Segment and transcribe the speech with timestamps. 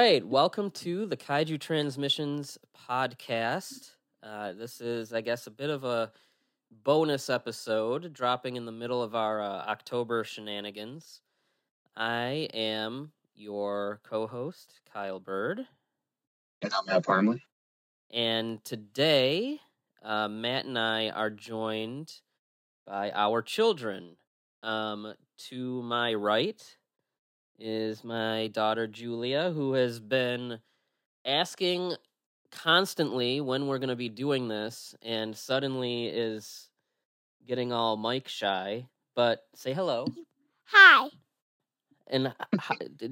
[0.00, 2.56] Right, welcome to the Kaiju Transmissions
[2.88, 3.90] podcast.
[4.22, 6.12] Uh, this is, I guess, a bit of a
[6.84, 11.20] bonus episode dropping in the middle of our uh, October shenanigans.
[11.96, 15.66] I am your co host, Kyle Byrd.
[16.62, 17.42] And I'm Matt Parmley.
[18.12, 19.58] And today,
[20.04, 22.12] uh, Matt and I are joined
[22.86, 24.16] by our children.
[24.62, 25.14] Um,
[25.48, 26.62] to my right
[27.58, 30.60] is my daughter Julia, who has been
[31.24, 31.94] asking
[32.50, 36.68] constantly when we're going to be doing this, and suddenly is
[37.46, 38.86] getting all mic shy.
[39.14, 40.06] But say hello.
[40.66, 41.08] Hi,
[42.06, 42.34] And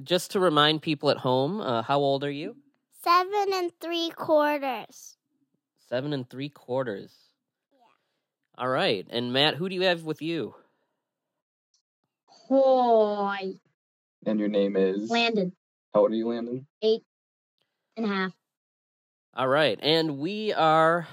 [0.03, 2.55] just to remind people at home, uh, how old are you?
[3.03, 5.15] seven and three quarters.
[5.87, 7.13] Seven and three quarters.
[7.71, 8.61] Yeah.
[8.63, 9.07] All right.
[9.09, 10.55] And Matt, who do you have with you?
[12.25, 13.59] Hoy.
[14.27, 15.53] And your name is Landon.
[15.93, 16.67] How old are you, Landon?
[16.81, 17.03] Eight
[17.95, 18.33] and a half.
[19.33, 19.79] All right.
[19.81, 21.07] And we are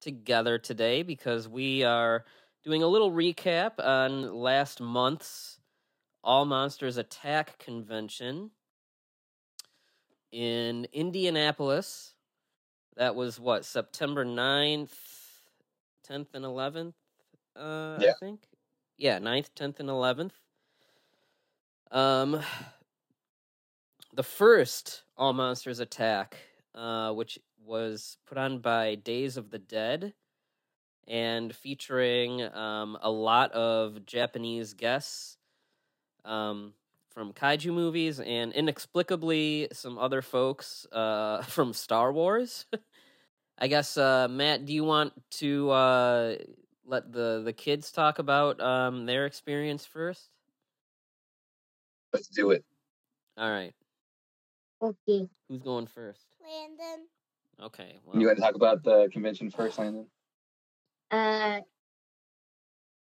[0.00, 2.24] together today because we are
[2.62, 5.58] doing a little recap on last month's
[6.22, 8.52] All Monsters Attack convention
[10.30, 12.14] in Indianapolis.
[12.96, 14.92] That was what, September 9th,
[16.08, 16.94] 10th, and 11th,
[17.56, 18.40] uh, I think?
[18.98, 20.30] Yeah, 9th, 10th, and 11th.
[21.92, 22.40] Um,
[24.14, 26.36] the first All Monsters Attack,
[26.74, 30.14] uh, which was put on by Days of the Dead
[31.06, 35.36] and featuring um, a lot of Japanese guests
[36.24, 36.72] um,
[37.10, 42.64] from kaiju movies and inexplicably some other folks uh, from Star Wars.
[43.58, 46.34] I guess, uh, Matt, do you want to uh,
[46.86, 50.31] let the, the kids talk about um, their experience first?
[52.12, 52.64] Let's do it.
[53.36, 53.72] All right.
[54.82, 55.28] Okay.
[55.48, 56.26] Who's going first?
[56.42, 57.06] Landon,
[57.62, 58.00] Okay.
[58.14, 60.06] You want to talk about the convention first, Landon?
[61.10, 61.60] Uh,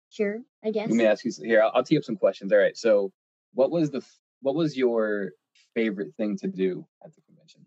[0.09, 0.41] sure.
[0.63, 0.89] I guess.
[0.89, 1.63] Let me ask you here.
[1.63, 2.51] I'll, I'll tee up some questions.
[2.51, 2.77] All right.
[2.77, 3.11] So,
[3.53, 4.05] what was the
[4.41, 5.31] what was your
[5.73, 7.65] favorite thing to do at the convention?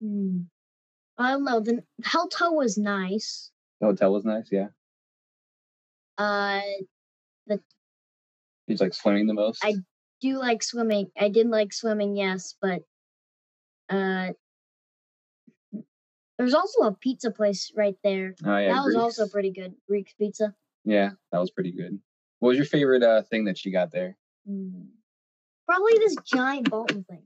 [0.00, 0.40] Hmm.
[1.18, 1.60] I don't know.
[1.60, 3.50] The hotel was nice.
[3.80, 4.48] The hotel was nice.
[4.52, 4.68] Yeah.
[6.18, 6.60] Uh,
[7.48, 7.60] Did
[8.68, 9.64] you like swimming the most?
[9.64, 9.74] I-
[10.22, 11.10] do like swimming.
[11.18, 12.82] I did like swimming, yes, but
[13.90, 14.28] uh,
[16.38, 18.34] there's also a pizza place right there.
[18.44, 18.72] oh yeah.
[18.74, 19.74] that was also pretty good.
[19.88, 20.54] Greek's pizza.
[20.84, 21.98] Yeah, that was pretty good.
[22.38, 24.16] What was your favorite uh, thing that you got there?
[24.48, 24.84] Hmm.
[25.66, 27.22] Probably this giant Baltan thing.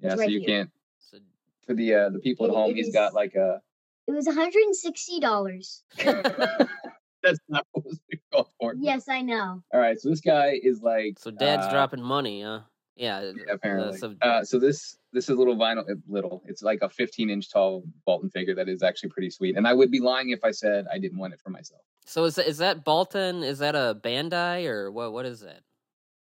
[0.00, 0.48] Yeah, It's so right you here.
[0.48, 1.18] can't so
[1.66, 2.70] for the uh, the people at It- home.
[2.70, 3.60] it he's is- got like a.
[4.08, 5.82] It was $160.
[7.22, 8.00] That's not what was
[8.32, 8.74] called for.
[8.78, 9.62] yes, I know.
[9.72, 11.18] All right, so this guy is like.
[11.18, 12.60] so dad's uh, dropping money, huh?
[12.96, 13.18] Yeah.
[13.18, 13.98] uh, Yeah, apparently.
[13.98, 16.42] so- uh, so this this is a little vinyl, uh, little.
[16.46, 19.56] It's like a 15 inch tall Baltan figure that is actually pretty sweet.
[19.56, 21.82] And I would be lying if I said I didn't want it for myself.
[22.06, 23.44] So is that, is that Baltan?
[23.44, 25.12] Is that a Bandai or what?
[25.12, 25.60] What is that?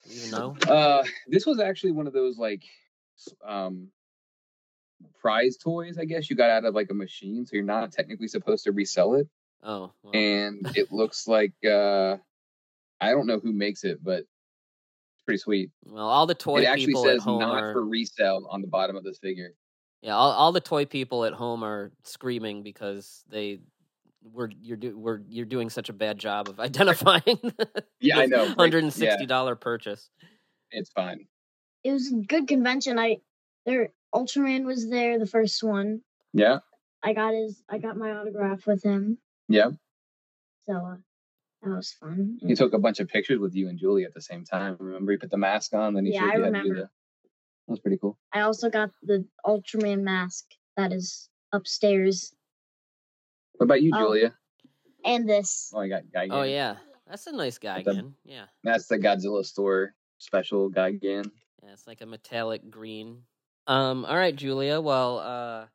[0.09, 0.57] Do you know?
[0.69, 2.65] Uh, this was actually one of those like
[3.47, 3.89] um
[5.21, 8.29] prize toys, I guess you got out of like a machine, so you're not technically
[8.29, 9.29] supposed to resell it.
[9.63, 12.17] Oh, well, And it looks like uh
[13.01, 15.71] I don't know who makes it, but it's pretty sweet.
[15.85, 18.61] well, all the toy it actually people at says home not are for resale on
[18.61, 19.55] the bottom of this figure.
[20.03, 23.61] yeah, all, all the toy people at home are screaming because they
[24.33, 27.23] were you're do, we're you're doing such a bad job of identifying.
[28.01, 28.47] Yeah, I know.
[28.47, 28.57] right?
[28.59, 30.11] Hundred and Yeah, sixty dollar purchase.
[30.73, 31.27] it's fine.
[31.85, 32.99] It was a good convention.
[32.99, 33.19] I
[33.65, 36.01] there Ultraman was there, the first one.
[36.33, 36.59] Yeah,
[37.03, 39.19] I got his I got my autograph with him.
[39.53, 39.71] Yeah.
[40.67, 40.97] So uh,
[41.63, 42.39] that was fun.
[42.41, 44.77] He took a bunch of pictures with you and Julie at the same time.
[44.81, 46.59] Remember, he put the mask on, then he Yeah, showed I you how to do
[46.59, 46.75] remember.
[46.75, 46.81] the.
[47.67, 48.19] That was pretty cool.
[48.33, 50.45] I also got the Ultraman mask
[50.77, 52.35] that is upstairs.
[53.55, 53.99] What about you, Oh.
[53.99, 54.35] Julia?
[55.05, 55.71] And this.
[55.75, 56.29] Oh, I got Guy.
[56.31, 56.77] Oh yeah,
[57.09, 58.15] that's a nice guy With the- again.
[58.25, 61.31] Yeah, that's the Godzilla store special Gigan.
[61.63, 63.23] yeah, it's like a metallic green.
[63.67, 64.81] Um, all right, Julia.
[64.81, 65.67] Well, uh,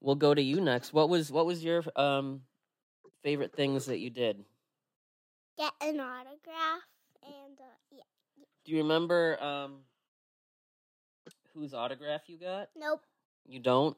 [0.00, 0.92] we'll go to you next.
[0.94, 2.42] What was what was your um
[3.22, 4.44] favorite things that you did?
[5.60, 6.86] get an autograph
[7.22, 8.02] and uh, yeah.
[8.64, 9.80] Do you remember um
[11.54, 12.68] whose autograph you got?
[12.76, 13.02] Nope.
[13.46, 13.96] You don't?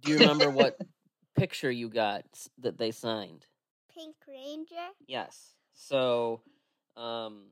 [0.00, 0.78] Do you remember what
[1.36, 2.24] picture you got
[2.58, 3.46] that they signed?
[3.94, 4.90] Pink Ranger.
[5.06, 5.54] Yes.
[5.72, 6.42] So
[6.96, 7.46] um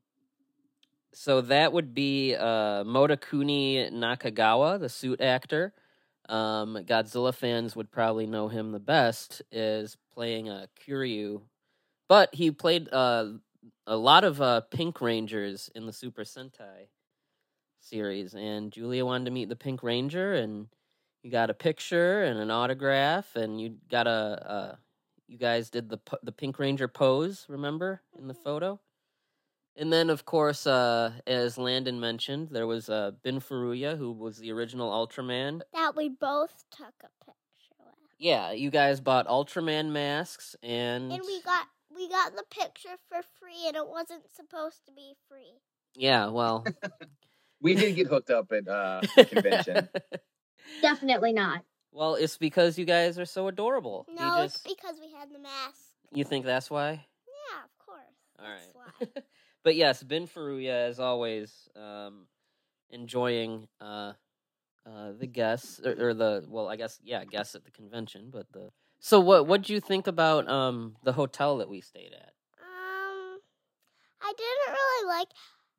[1.14, 5.72] so that would be uh Motokuni Nakagawa, the suit actor.
[6.28, 11.42] Um Godzilla fans would probably know him the best is playing a Kiryu.
[12.08, 13.32] But he played uh
[13.86, 16.88] a lot of uh Pink Rangers in the Super Sentai
[17.80, 20.68] series, and Julia wanted to meet the Pink Ranger, and
[21.22, 24.10] you got a picture and an autograph, and you got a.
[24.50, 24.76] Uh,
[25.28, 28.42] you guys did the the Pink Ranger pose, remember in the Mhm.
[28.44, 28.80] photo,
[29.78, 34.38] and then of course, uh, as Landon mentioned, there was uh, Ben Furuya, who was
[34.38, 35.60] the original Ultraman.
[35.72, 37.94] That we both took a picture with.
[38.18, 43.20] Yeah, you guys bought Ultraman masks, and And we got we got the picture for
[43.40, 45.60] free and it wasn't supposed to be free.
[45.94, 46.64] yeah, well,
[47.60, 49.88] We did get hooked up at uh, the convention.
[50.80, 51.64] Definitely not.
[51.90, 54.06] well, it's because you guys are so adorable.
[54.16, 55.80] No, you it's because we had the mask.
[56.12, 56.90] you think that's why?
[57.26, 57.98] Yeah, of course.
[58.38, 59.24] All That's right.
[59.68, 62.26] but yes, Ben Furuya, as always, um,
[62.88, 64.14] enjoying uh,
[64.86, 68.30] uh, the guests or, or the well, I guess yeah, guests at the convention.
[68.32, 72.14] But the so what what do you think about um the hotel that we stayed
[72.14, 72.32] at?
[72.62, 73.40] Um,
[74.22, 75.28] I didn't really like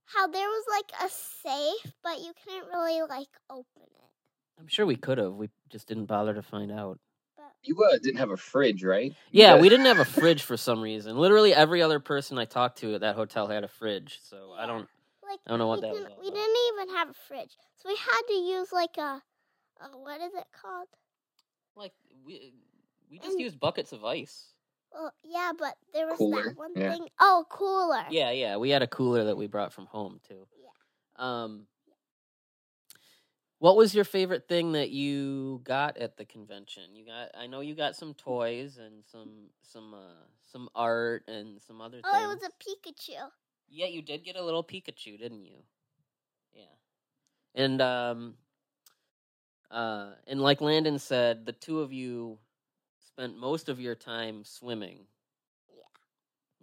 [0.05, 4.59] how there was like a safe, but you couldn't really like open it.
[4.59, 5.33] I'm sure we could have.
[5.33, 6.99] We just didn't bother to find out.
[7.61, 9.13] But You uh, didn't have a fridge, right?
[9.31, 11.17] Yeah, You we didn't have a fridge for some reason.
[11.17, 14.19] Literally every other person I talked to at that hotel had a fridge.
[14.23, 14.87] So I don't.
[15.27, 16.35] like I don't know what that was didn't, all we about.
[16.37, 19.21] didn't even have a fridge, so we had to use like a,
[19.81, 20.87] a what is it called?
[21.75, 21.93] Like
[22.25, 22.53] we
[23.11, 24.45] we just And- used buckets of ice.
[24.91, 26.91] Well, yeah, but there was Cooler, that one yeah.
[26.93, 27.07] thing.
[27.19, 28.05] Oh, cooler.
[28.09, 28.57] Yeah, yeah.
[28.57, 30.47] We had a cooler that we brought from home too.
[30.59, 31.23] Yeah.
[31.23, 31.67] Um
[33.59, 36.95] What was your favorite thing that you got at the convention?
[36.95, 41.61] You got I know you got some toys and some some uh some art and
[41.61, 42.41] some other Oh, things.
[42.41, 43.29] it was a Pikachu.
[43.69, 45.57] Yeah, you did get a little Pikachu, didn't you?
[46.53, 46.63] Yeah.
[47.53, 48.35] And um
[49.69, 52.39] uh and like Landon said, the two of you
[53.05, 54.99] spent most of your time swimming.
[55.69, 55.83] Yeah.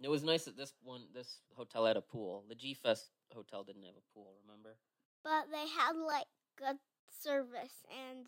[0.01, 2.43] It was nice that this one this hotel had a pool.
[2.49, 4.77] The G Fest hotel didn't have a pool, remember?
[5.23, 6.25] But they had like
[6.57, 6.77] good
[7.21, 8.27] service and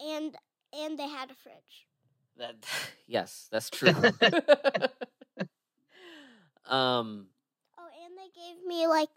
[0.00, 0.36] and
[0.74, 1.86] and they had a fridge.
[2.38, 2.56] That
[3.06, 3.90] yes, that's true.
[6.66, 7.26] um
[7.78, 9.08] Oh, and they gave me like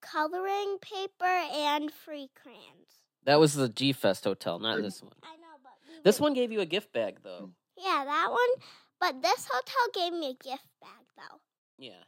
[0.00, 3.02] coloring paper and free crayons.
[3.24, 5.12] that was the G Fest hotel, not this one.
[5.22, 7.50] I know, but we This were- one gave you a gift bag though.
[7.76, 8.64] Yeah, that one.
[9.00, 11.40] But this hotel gave me a gift bag though.
[11.78, 12.02] Yeah.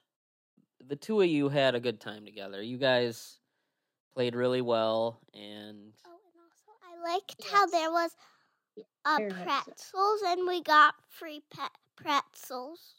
[0.85, 2.61] The two of you had a good time together.
[2.63, 3.39] You guys
[4.15, 8.11] played really well and Oh, and also I liked how there was
[9.05, 9.45] uh, Very much so.
[9.45, 12.95] pretzels, and we got free pet pretzels.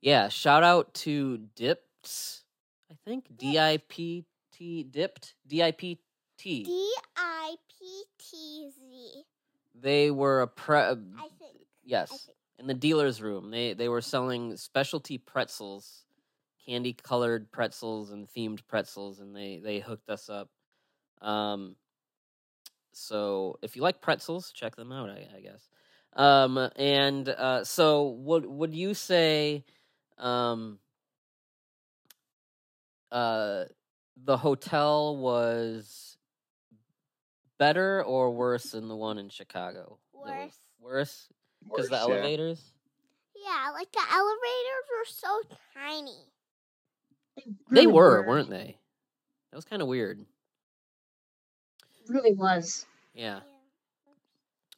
[0.00, 2.44] yeah, shout out to Dips,
[2.90, 3.26] I think.
[3.36, 5.34] D I P T Dipped.
[5.46, 5.98] D I P
[6.38, 6.64] T.
[6.64, 9.24] D I P T Z.
[9.74, 11.56] They were a pre I think.
[11.56, 12.08] I yes.
[12.10, 12.36] think.
[12.58, 13.50] in the dealer's room.
[13.50, 16.04] They they were selling specialty pretzels,
[16.70, 20.48] candy colored pretzels and themed pretzels, and they they hooked us up.
[21.20, 21.74] Um,
[22.92, 25.10] so if you like pretzels, check them out.
[25.10, 25.68] I, I guess.
[26.14, 29.64] Um, and uh, so would would you say,
[30.16, 30.78] um,
[33.10, 33.64] uh,
[34.24, 36.16] the hotel was
[37.58, 39.98] better or worse than the one in Chicago?
[40.12, 40.56] Worse.
[40.80, 41.28] Worse
[41.64, 42.14] because the Worse, yeah.
[42.14, 42.62] elevators.
[43.34, 45.42] Yeah, like the elevators were so
[45.74, 46.30] tiny.
[47.36, 48.76] They really were, weren't they?
[49.50, 50.24] That was kind of weird.
[52.08, 52.86] Really was.
[53.14, 53.40] Yeah.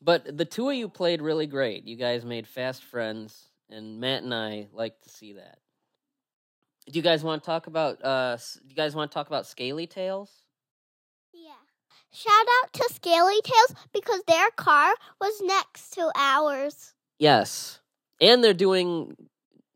[0.00, 1.84] But the two of you played really great.
[1.84, 5.58] You guys made fast friends, and Matt and I like to see that.
[6.86, 8.04] Do you guys want to talk about?
[8.04, 10.30] Uh, do you guys want to talk about Scaly Tails?
[11.32, 11.50] Yeah.
[12.10, 16.94] Shout out to Scaly Tails because their car was next to ours.
[17.18, 17.80] Yes,
[18.20, 19.16] and they're doing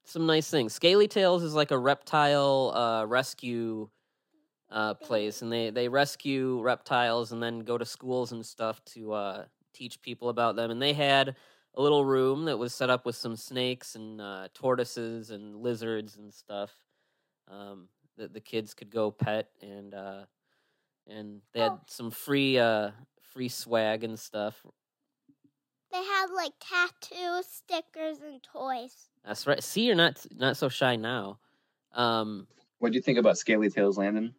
[0.06, 0.74] some nice things.
[0.74, 3.90] Scaly Tails is like a reptile uh, rescue
[4.70, 9.12] uh, place, and they they rescue reptiles and then go to schools and stuff to
[9.12, 9.44] uh,
[9.74, 10.70] teach people about them.
[10.70, 11.36] And they had
[11.74, 16.16] a little room that was set up with some snakes and uh, tortoises and lizards
[16.16, 16.72] and stuff
[17.48, 20.26] um, that the kids could go pet and uh,
[21.08, 21.80] and they had Oh.
[21.88, 24.64] some free uh, free swag and stuff.
[25.92, 29.08] They had like tattoos, stickers, and toys.
[29.24, 29.62] That's right.
[29.62, 31.38] See, you're not not so shy now.
[31.92, 32.46] Um,
[32.78, 34.34] What do you think about Scaly Tails, Landon?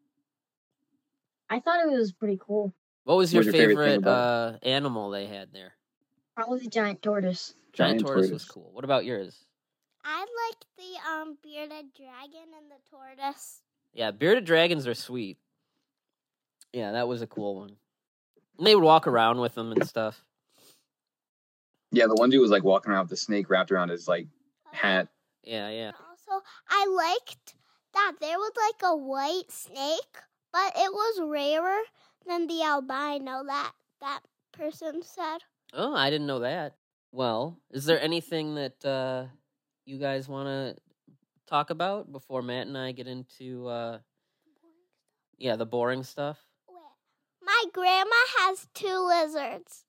[1.49, 2.73] I thought it was pretty cool.
[3.05, 5.73] what was your, What's your favorite favorite, uh, animal they had there?
[6.35, 7.55] Probably the giant tortoise.
[7.73, 8.69] Giant, Giant tortoise, was cool.
[8.73, 9.45] What about yours?
[10.03, 13.61] I liked the um bearded dragon and the tortoise.
[13.93, 15.37] Yeah, bearded dragons are sweet.
[16.73, 17.77] Yeah, that was a cool one.
[18.57, 20.23] And they would walk around with them and stuff.
[21.91, 24.27] Yeah, the one dude was like walking around with the snake wrapped around his like
[24.71, 25.07] hat.
[25.43, 25.91] Yeah, yeah.
[26.09, 27.55] Also, I liked
[27.93, 30.17] that there was like a white snake,
[30.51, 31.81] but it was rarer
[32.27, 34.19] than the albino that that
[34.51, 35.39] person said.
[35.73, 36.75] Oh, I didn't know that.
[37.11, 39.25] Well, is there anything that uh,
[39.85, 40.81] you guys want to
[41.47, 43.99] talk about before Matt and I get into uh,
[45.37, 46.37] yeah the boring stuff?
[47.41, 49.85] My grandma has two lizards.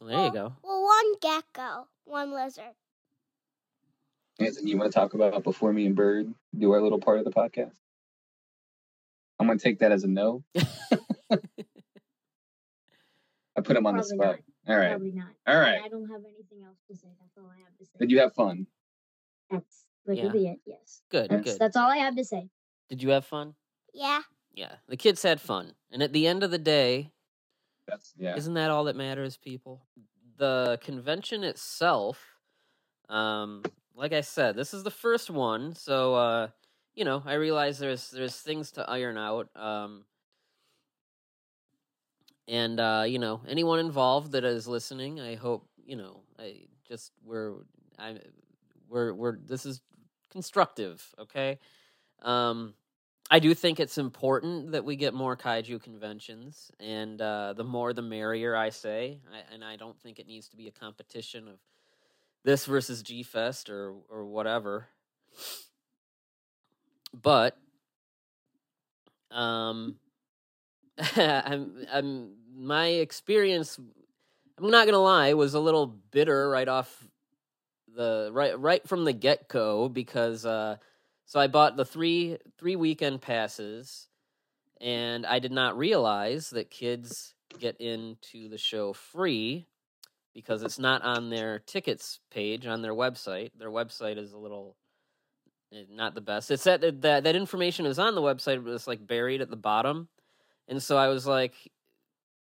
[0.00, 0.52] Well, there you go.
[0.62, 2.64] Well, one gecko, one lizard.
[4.40, 7.24] Anthony, you want to talk about before me and Byrd do our little part of
[7.24, 7.72] the podcast?
[9.38, 10.42] I'm going to take that as a no.
[13.56, 14.38] I put him on the Probably spot.
[14.68, 14.90] All right.
[14.90, 15.28] Probably not.
[15.46, 15.80] All right.
[15.84, 17.08] I don't have anything else to say.
[17.20, 17.92] That's all I have to say.
[18.00, 18.66] Did you have fun?
[19.50, 20.32] That's that Yeah.
[20.34, 20.60] it.
[20.66, 21.02] Yes.
[21.10, 21.58] Good, That's- good.
[21.60, 22.48] That's all I have to say.
[22.88, 23.54] Did you have fun?
[23.92, 24.22] Yeah.
[24.52, 27.10] Yeah, the kids had fun, and at the end of the day,
[27.86, 28.36] That's yeah.
[28.36, 29.82] Isn't that all that matters, people?
[30.36, 32.20] The convention itself,
[33.08, 33.62] um,
[33.94, 36.48] like I said, this is the first one, so uh,
[36.94, 39.48] you know, I realize there's there's things to iron out.
[39.56, 40.04] Um,
[42.48, 47.12] and uh, you know, anyone involved that is listening, I hope you know, I just
[47.24, 47.54] we're
[47.98, 48.18] I
[48.88, 49.80] we're we're this is
[50.30, 51.58] constructive, okay?
[52.22, 52.74] Um,
[53.34, 57.92] I do think it's important that we get more kaiju conventions, and uh, the more
[57.92, 58.54] the merrier.
[58.54, 61.56] I say, I, and I don't think it needs to be a competition of
[62.44, 64.86] this versus G Fest or or whatever.
[67.12, 67.56] But,
[69.32, 69.96] um,
[71.16, 73.80] I'm I'm my experience.
[74.58, 77.04] I'm not gonna lie, was a little bitter right off
[77.96, 80.46] the right right from the get go because.
[80.46, 80.76] Uh,
[81.24, 84.08] so I bought the three three weekend passes,
[84.80, 89.66] and I did not realize that kids get into the show free
[90.34, 93.50] because it's not on their tickets page on their website.
[93.56, 94.76] Their website is a little
[95.72, 96.50] eh, not the best.
[96.50, 99.56] It's that that that information is on the website, but it's like buried at the
[99.56, 100.08] bottom.
[100.68, 101.54] And so I was like,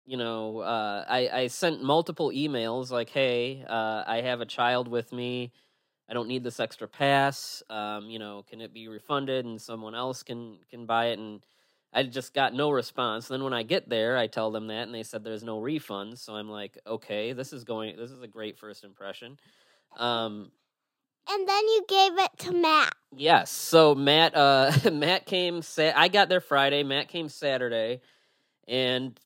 [0.05, 4.87] you know, uh, I I sent multiple emails like, hey, uh, I have a child
[4.87, 5.51] with me.
[6.13, 7.63] I don't need this extra pass.
[7.71, 11.17] Um, you know, can it be refunded and someone else can can buy it?
[11.17, 11.43] And
[11.91, 13.27] I just got no response.
[13.29, 16.19] Then when I get there, I tell them that, and they said there's no refunds.
[16.19, 17.97] So I'm like, okay, this is going.
[17.97, 19.39] This is a great first impression.
[19.97, 20.51] Um,
[21.27, 22.93] And then you gave it to Matt.
[23.15, 23.49] yes.
[23.49, 25.63] So Matt, uh, Matt came.
[25.63, 26.83] Sa- I got there Friday.
[26.83, 28.01] Matt came Saturday,
[28.67, 29.19] and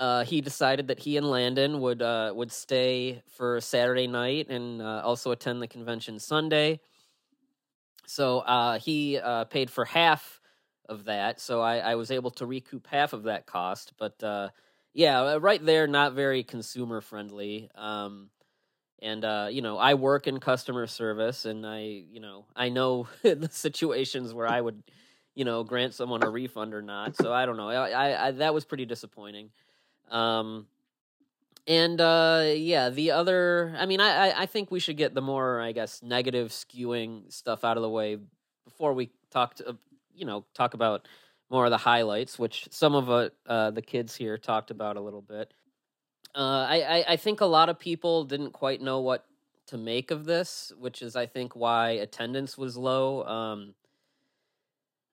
[0.00, 4.80] uh, he decided that he and Landon would uh, would stay for Saturday night and
[4.80, 6.80] uh, also attend the convention Sunday.
[8.06, 10.40] So uh, he uh, paid for half
[10.88, 13.92] of that, so I, I was able to recoup half of that cost.
[13.98, 14.48] But uh,
[14.94, 17.70] yeah, right there, not very consumer friendly.
[17.74, 18.30] Um,
[19.02, 19.22] and
[19.54, 24.32] you know, I work in customer service, and I you know I know the situations
[24.32, 24.82] where I would
[25.34, 27.16] you know grant someone a refund or not.
[27.16, 27.68] So I don't know.
[27.68, 29.50] I, I, I that was pretty disappointing.
[30.10, 30.66] Um,
[31.66, 35.20] and uh, yeah, the other, I mean, I, I, I think we should get the
[35.20, 38.18] more, I guess, negative skewing stuff out of the way
[38.64, 39.76] before we talk to,
[40.14, 41.06] you know, talk about
[41.48, 45.00] more of the highlights, which some of uh, uh, the kids here talked about a
[45.00, 45.52] little bit.
[46.34, 49.24] Uh, I, I, I think a lot of people didn't quite know what
[49.66, 53.24] to make of this, which is, I think, why attendance was low.
[53.24, 53.74] Um,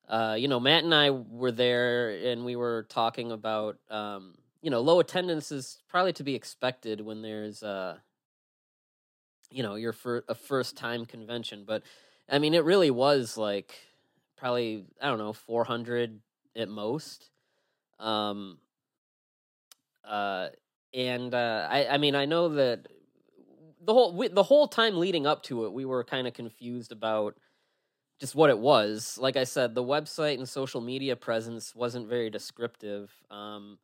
[0.08, 4.36] uh, you know, Matt and I were there, and we were talking about, um,
[4.68, 7.96] you know, low attendance is probably to be expected when there's, uh,
[9.50, 11.64] you know, your fir- a first time convention.
[11.66, 11.84] But
[12.30, 13.74] I mean, it really was like
[14.36, 16.20] probably I don't know, four hundred
[16.54, 17.30] at most.
[17.98, 18.58] Um,
[20.04, 20.50] uh,
[20.94, 22.90] and uh, I, I mean, I know that
[23.82, 26.92] the whole we, the whole time leading up to it, we were kind of confused
[26.92, 27.38] about
[28.20, 29.18] just what it was.
[29.18, 33.14] Like I said, the website and social media presence wasn't very descriptive.
[33.32, 33.78] Um,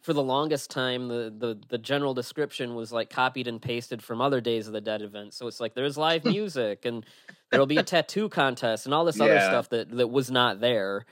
[0.00, 4.20] for the longest time, the, the the general description was like copied and pasted from
[4.20, 5.36] other Days of the Dead events.
[5.36, 7.04] So it's like there's live music and
[7.50, 11.04] there'll be a tattoo contest and all this other stuff that that was not there.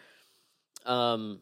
[0.85, 1.41] Um,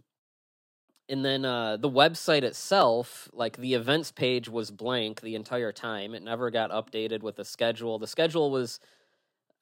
[1.09, 6.15] and then uh, the website itself, like the events page, was blank the entire time.
[6.15, 7.99] It never got updated with the schedule.
[7.99, 8.81] The schedule was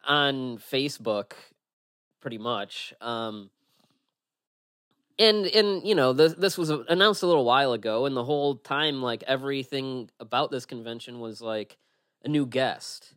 [0.05, 1.33] on Facebook,
[2.21, 2.95] pretty much.
[3.01, 3.51] Um,
[5.19, 8.57] and and you know this this was announced a little while ago, and the whole
[8.57, 11.79] time, like everything about this convention was like
[12.25, 13.15] a new guest,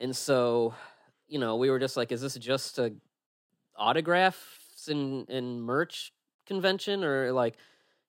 [0.00, 0.74] and so
[1.28, 2.92] you know we were just like, is this just a
[3.76, 6.12] autographs and and merch
[6.46, 7.04] convention?
[7.04, 7.56] Or like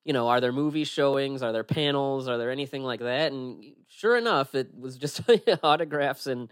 [0.03, 1.43] you know are there movie showings?
[1.43, 2.27] Are there panels?
[2.27, 3.31] Are there anything like that?
[3.31, 5.21] And sure enough it was just
[5.63, 6.49] autographs in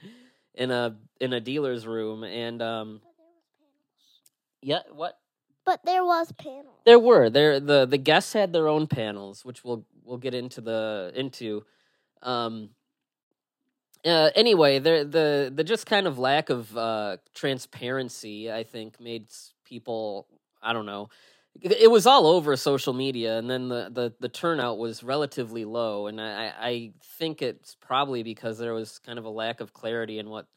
[0.53, 2.23] in a in a dealer's room.
[2.23, 3.01] And um
[4.61, 5.17] yeah what
[5.65, 6.75] But there was panels.
[6.85, 10.61] There were there the the guests had their own panels, which we'll we'll get into
[10.61, 11.65] the into.
[12.21, 12.69] Um.
[14.05, 19.27] Uh, anyway, the the the just kind of lack of uh, transparency, I think, made
[19.63, 20.27] people.
[20.61, 21.09] I don't know.
[21.61, 26.07] It was all over social media, and then the the, the turnout was relatively low,
[26.07, 30.19] and I I think it's probably because there was kind of a lack of clarity
[30.19, 30.47] in what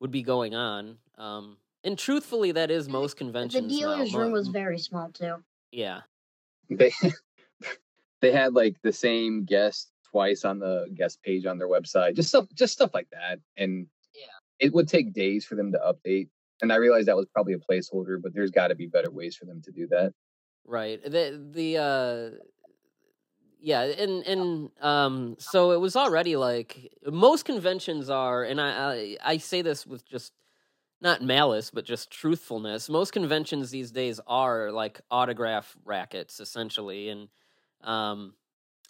[0.00, 0.98] would be going on.
[1.16, 3.72] Um, and truthfully, that is most The conventions.
[3.72, 3.78] now.
[3.96, 5.42] dealer's Mo- room was very small too.
[5.70, 6.00] yeah.
[6.70, 6.92] they
[8.20, 12.28] they had like the same guest twice on the guest page on their website just
[12.28, 14.26] stuff just stuff like that and Yeah.
[14.66, 16.28] it would take days for them to update
[16.60, 19.34] and i realized that was probably a placeholder but there's got to be better ways
[19.36, 20.12] for them to do that
[20.64, 21.02] Right.
[21.02, 22.30] The the uh
[23.58, 29.16] yeah, and and um so it was already like most conventions are and I I,
[29.32, 30.32] I say this with just
[31.02, 32.88] not malice but just truthfulness.
[32.90, 37.28] Most conventions these days are like autograph rackets essentially and
[37.82, 38.34] um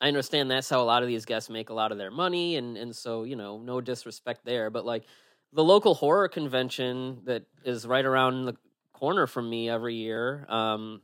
[0.00, 2.56] I understand that's how a lot of these guests make a lot of their money
[2.56, 5.04] and and so, you know, no disrespect there, but like
[5.52, 8.56] the local horror convention that is right around the
[8.94, 11.02] corner from me every year um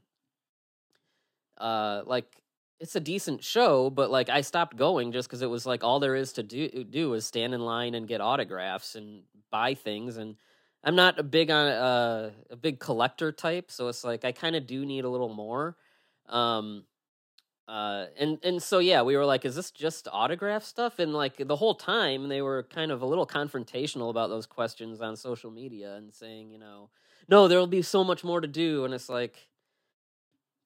[1.58, 2.42] uh like
[2.80, 5.98] it's a decent show but like i stopped going just because it was like all
[5.98, 10.16] there is to do do is stand in line and get autographs and buy things
[10.16, 10.36] and
[10.84, 14.56] i'm not a big on uh, a big collector type so it's like i kind
[14.56, 15.76] of do need a little more
[16.28, 16.84] um
[17.68, 21.36] uh and and so yeah we were like is this just autograph stuff and like
[21.36, 25.50] the whole time they were kind of a little confrontational about those questions on social
[25.50, 26.88] media and saying you know
[27.28, 29.48] no there'll be so much more to do and it's like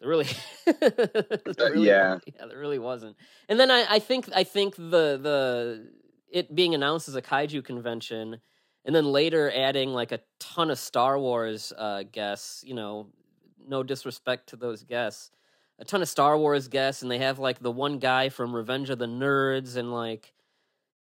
[0.02, 0.26] there really,
[0.66, 2.18] there really yeah.
[2.26, 3.16] yeah, there really wasn't.
[3.48, 5.88] And then I, I think I think the the
[6.28, 8.40] it being announced as a kaiju convention,
[8.84, 12.64] and then later adding like a ton of Star Wars uh, guests.
[12.66, 13.08] You know,
[13.66, 15.30] no disrespect to those guests,
[15.78, 18.90] a ton of Star Wars guests, and they have like the one guy from Revenge
[18.90, 20.32] of the Nerds, and like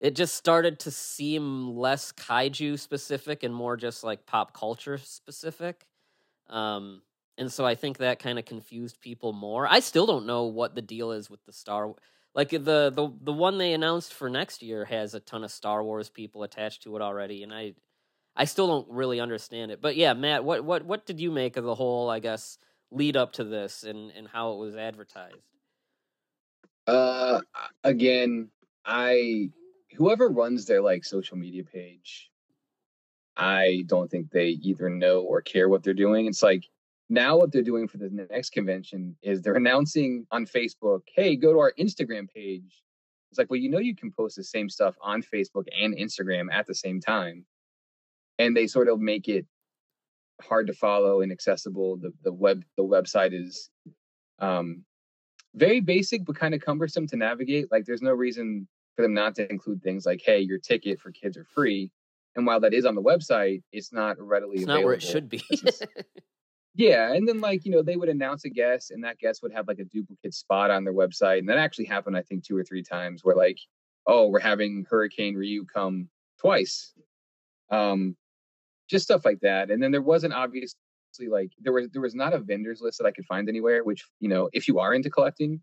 [0.01, 5.87] it just started to seem less kaiju specific and more just like pop culture specific.
[6.49, 7.03] Um,
[7.39, 9.67] and so I think that kind of confused people more.
[9.67, 11.95] I still don't know what the deal is with the Star
[12.37, 15.83] like the the the one they announced for next year has a ton of Star
[15.83, 17.75] Wars people attached to it already and I
[18.37, 19.81] I still don't really understand it.
[19.81, 22.59] But yeah, Matt, what what what did you make of the whole I guess
[22.93, 25.43] lead up to this and and how it was advertised?
[26.87, 27.41] uh
[27.83, 28.49] again
[28.85, 29.51] i
[29.97, 32.31] whoever runs their like social media page
[33.37, 36.65] i don't think they either know or care what they're doing it's like
[37.09, 41.53] now what they're doing for the next convention is they're announcing on facebook hey go
[41.53, 42.83] to our instagram page
[43.31, 46.47] it's like well you know you can post the same stuff on facebook and instagram
[46.53, 47.45] at the same time
[48.39, 49.47] and they sort of make it
[50.43, 53.71] hard to follow and accessible the, the web the website is
[54.41, 54.85] um
[55.55, 57.73] very basic but kind of cumbersome to navigate.
[57.73, 61.11] Like there's no reason for them not to include things like, hey, your ticket for
[61.11, 61.91] kids are free.
[62.37, 64.83] And while that is on the website, it's not readily It's available.
[64.83, 65.43] not where it should be.
[66.77, 69.53] Yeah, and then like you know they would announce a guest, and that guest would
[69.53, 72.57] have like a duplicate spot on their website, and that actually happened I think two
[72.57, 73.59] or three times where like,
[74.07, 76.09] oh, we're having Hurricane Ryu come
[76.39, 76.93] twice,
[77.71, 78.15] um,
[78.91, 79.71] just stuff like that.
[79.71, 80.77] And then there wasn't obviously
[81.31, 83.83] like there was there was not a vendors list that I could find anywhere.
[83.83, 85.63] Which you know if you are into collecting,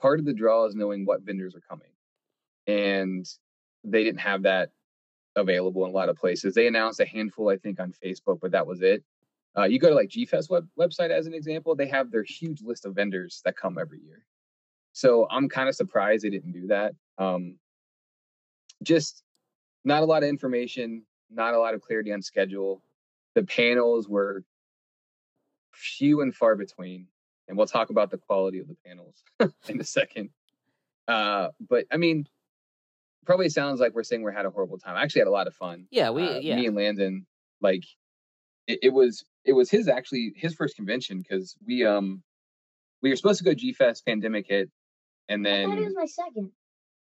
[0.00, 1.92] part of the draw is knowing what vendors are coming,
[2.66, 3.24] and
[3.84, 4.70] they didn't have that
[5.36, 6.54] available in a lot of places.
[6.54, 9.04] They announced a handful, I think, on Facebook, but that was it.
[9.58, 12.62] Uh, you go to like GFest web, website as an example, they have their huge
[12.62, 14.24] list of vendors that come every year.
[14.92, 16.94] So I'm kind of surprised they didn't do that.
[17.18, 17.56] Um,
[18.82, 19.22] just
[19.84, 22.82] not a lot of information, not a lot of clarity on schedule.
[23.34, 24.44] The panels were
[25.72, 27.06] few and far between,
[27.48, 29.22] and we'll talk about the quality of the panels
[29.68, 30.30] in a second.
[31.08, 32.28] Uh, but I mean,
[33.26, 34.96] probably sounds like we're saying we had a horrible time.
[34.96, 35.86] I actually had a lot of fun.
[35.90, 36.56] yeah, we Uh, yeah.
[36.56, 37.26] me and Landon,
[37.60, 37.84] like
[38.68, 42.22] it, it was it was his actually his first convention because we um
[43.02, 44.70] we were supposed to go G Fest, pandemic hit,
[45.28, 46.50] and I thought it was my second.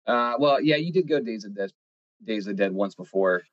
[0.06, 1.72] uh well yeah you did go Days of Dead
[2.24, 3.44] Days of the Dead once before,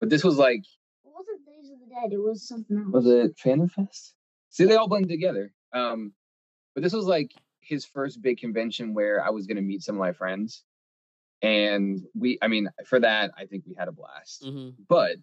[0.00, 0.60] but this was like
[1.04, 2.12] It wasn't Days of the Dead.
[2.12, 2.92] It was something else.
[2.92, 4.14] was it Phantom Fest?
[4.50, 5.52] See, they all blend together.
[5.72, 6.12] Um,
[6.74, 9.94] but this was like his first big convention where I was going to meet some
[9.96, 10.62] of my friends,
[11.42, 14.44] and we, I mean, for that, I think we had a blast.
[14.44, 15.16] hmm But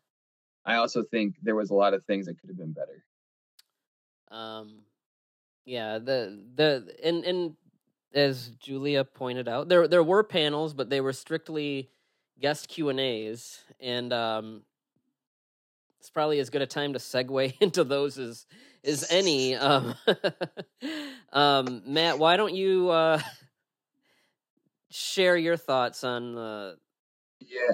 [0.65, 3.03] I also think there was a lot of things that could have been better.
[4.31, 4.79] Um,
[5.65, 7.55] yeah, the the and and
[8.13, 11.89] as Julia pointed out, there there were panels, but they were strictly
[12.39, 14.63] guest Q and A's, and um,
[15.99, 18.45] it's probably as good a time to segue into those as
[18.83, 19.55] as any.
[19.55, 19.95] Um,
[21.33, 23.19] um, Matt, why don't you uh,
[24.91, 26.77] share your thoughts on the?
[27.39, 27.73] Yeah.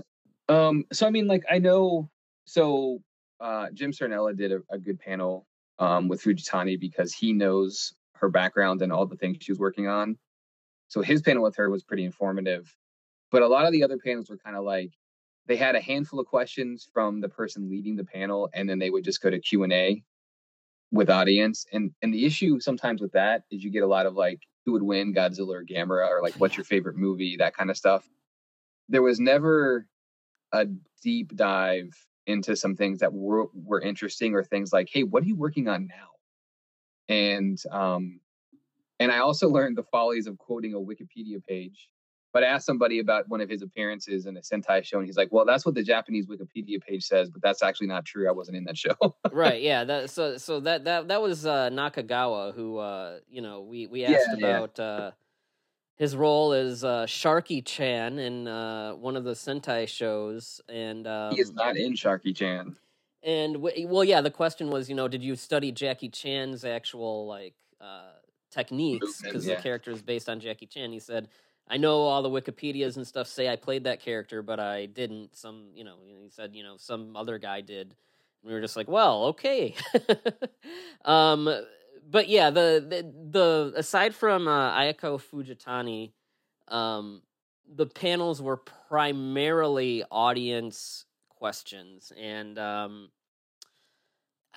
[0.49, 0.85] Um.
[0.93, 2.09] So I mean, like, I know.
[2.51, 3.01] So
[3.39, 5.47] uh, Jim Cernella did a, a good panel
[5.79, 9.87] um, with Fujitani because he knows her background and all the things she was working
[9.87, 10.17] on.
[10.89, 12.75] So his panel with her was pretty informative.
[13.31, 14.91] But a lot of the other panels were kind of like
[15.45, 18.89] they had a handful of questions from the person leading the panel, and then they
[18.89, 20.03] would just go to Q and A
[20.91, 21.65] with audience.
[21.71, 24.73] And and the issue sometimes with that is you get a lot of like who
[24.73, 28.05] would win Godzilla or Gamera or like what's your favorite movie that kind of stuff.
[28.89, 29.87] There was never
[30.51, 30.67] a
[31.01, 31.95] deep dive
[32.27, 35.67] into some things that were were interesting or things like hey what are you working
[35.67, 36.09] on now
[37.13, 38.19] and um
[38.99, 41.89] and i also learned the follies of quoting a wikipedia page
[42.33, 45.17] but I asked somebody about one of his appearances in a Sentai show, and he's
[45.17, 48.27] like, "Well, that's what the Japanese Wikipedia page says, but that's actually not true.
[48.27, 48.95] I wasn't in that show."
[49.31, 49.61] right?
[49.71, 49.83] Yeah.
[49.83, 54.05] That, so so that that that was uh, Nakagawa, who uh, you know we we
[54.05, 54.85] asked yeah, about yeah.
[54.85, 55.11] Uh,
[56.01, 61.35] his role is uh, Sharky Chan in uh, one of the Sentai shows, and um,
[61.35, 62.75] he is um, not in Sharky Chan.
[63.21, 67.27] And w- well, yeah, the question was, you know, did you study Jackie Chan's actual
[67.27, 68.13] like uh,
[68.49, 69.55] techniques because yeah.
[69.55, 70.91] the character is based on Jackie Chan?
[70.91, 71.27] He said
[71.69, 75.37] I know all the Wikipedias and stuff say I played that character, but I didn't.
[75.37, 77.93] Some, you know, he said, you know, some other guy did.
[78.41, 79.75] And we were just like, well, okay.
[81.05, 81.47] um,
[82.11, 86.11] but yeah, the, the, the aside from uh, Ayako Fujitani,
[86.67, 87.21] um,
[87.73, 93.09] the panels were primarily audience questions, and um,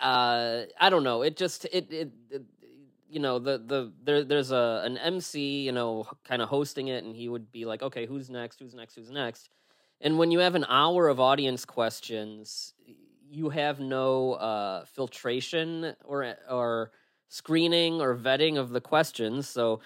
[0.00, 1.22] uh, I don't know.
[1.22, 2.42] It just it, it, it
[3.08, 7.04] you know the the there there's a an MC you know kind of hosting it
[7.04, 9.50] and he would be like okay who's next who's next who's next
[10.00, 12.74] and when you have an hour of audience questions
[13.30, 16.90] you have no uh, filtration or or
[17.34, 19.80] screening or vetting of the questions so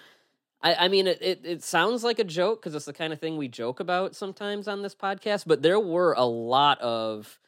[0.61, 3.19] I, I mean it, it, it sounds like a joke because it's the kind of
[3.19, 7.39] thing we joke about sometimes on this podcast but there were a lot of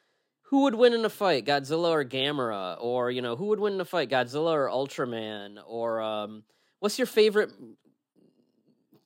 [0.52, 3.74] who would win in a fight, Godzilla or Gamera, or you know, who would win
[3.74, 6.44] in a fight, Godzilla or Ultraman, or um,
[6.80, 7.54] what's your favorite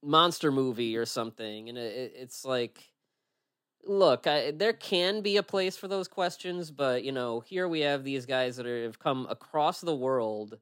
[0.02, 1.70] monster movie or something?
[1.70, 2.82] And it, it's like,
[3.86, 7.82] look, I, there can be a place for those questions, but you know, here we
[7.82, 10.58] have these guys that are, have come across the world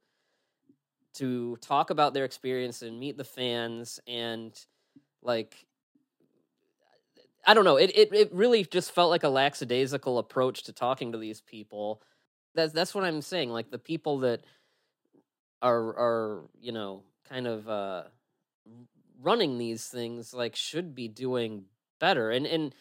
[1.16, 4.54] to talk about their experience and meet the fans and
[5.22, 5.66] like
[7.46, 7.76] I don't know.
[7.76, 12.02] It, it it really just felt like a lackadaisical approach to talking to these people.
[12.56, 13.50] That's that's what I'm saying.
[13.50, 14.46] Like the people that
[15.62, 18.04] are are you know kind of uh,
[19.22, 21.66] running these things like should be doing
[22.00, 22.32] better.
[22.32, 22.74] And and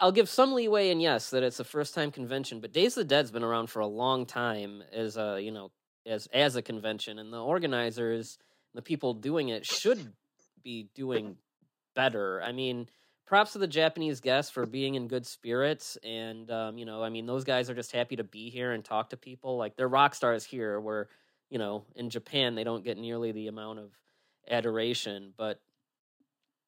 [0.00, 3.02] I'll give some leeway and yes that it's a first time convention, but Days of
[3.02, 5.70] the Dead's been around for a long time as a you know
[6.06, 8.38] as as a convention, and the organizers,
[8.74, 10.12] the people doing it should
[10.62, 11.36] be doing
[11.94, 12.42] better.
[12.42, 12.88] I mean
[13.26, 15.98] props to the Japanese guests for being in good spirits.
[16.04, 18.84] And, um, you know, I mean, those guys are just happy to be here and
[18.84, 19.56] talk to people.
[19.56, 21.08] Like, they're rock stars here, where,
[21.50, 23.90] you know, in Japan, they don't get nearly the amount of
[24.48, 25.32] adoration.
[25.36, 25.60] But,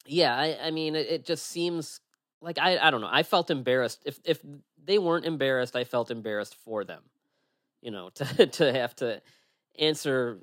[0.05, 2.01] yeah, I, I mean, it, it just seems
[2.41, 3.11] like I, I don't know.
[3.11, 4.03] I felt embarrassed.
[4.05, 4.41] If, if
[4.85, 7.03] they weren't embarrassed, I felt embarrassed for them,
[7.81, 9.21] you know, to, to have to
[9.79, 10.39] answer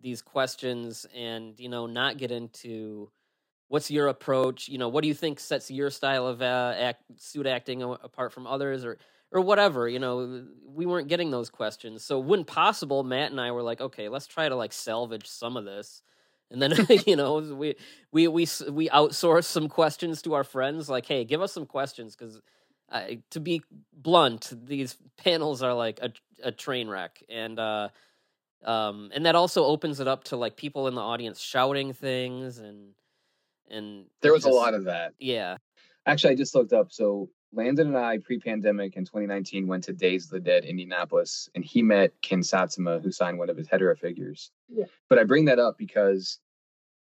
[0.00, 3.10] these questions and, you know, not get into
[3.68, 7.02] what's your approach you know what do you think sets your style of uh, act,
[7.16, 8.98] suit acting apart from others or
[9.32, 12.04] or whatever you know we weren't getting those questions.
[12.04, 15.56] So when possible matt and i were like okay let's try to like salvage some
[15.56, 16.02] of this.
[16.50, 16.72] And then
[17.06, 17.74] you know we
[18.12, 22.14] we we we outsource some questions to our friends like hey give us some questions
[22.14, 22.40] because
[22.90, 27.88] uh, to be blunt these panels are like a, a train wreck and uh
[28.64, 32.58] um and that also opens it up to like people in the audience shouting things
[32.58, 32.94] and
[33.70, 35.14] and there was just, a lot of that.
[35.18, 35.58] Yeah.
[36.06, 36.92] Actually, I just looked up.
[36.92, 41.64] So Landon and I, pre-pandemic in 2019, went to Days of the Dead Indianapolis, and
[41.64, 44.50] he met Ken Satsuma, who signed one of his Hedorah figures.
[44.68, 44.84] Yeah.
[45.08, 46.38] But I bring that up because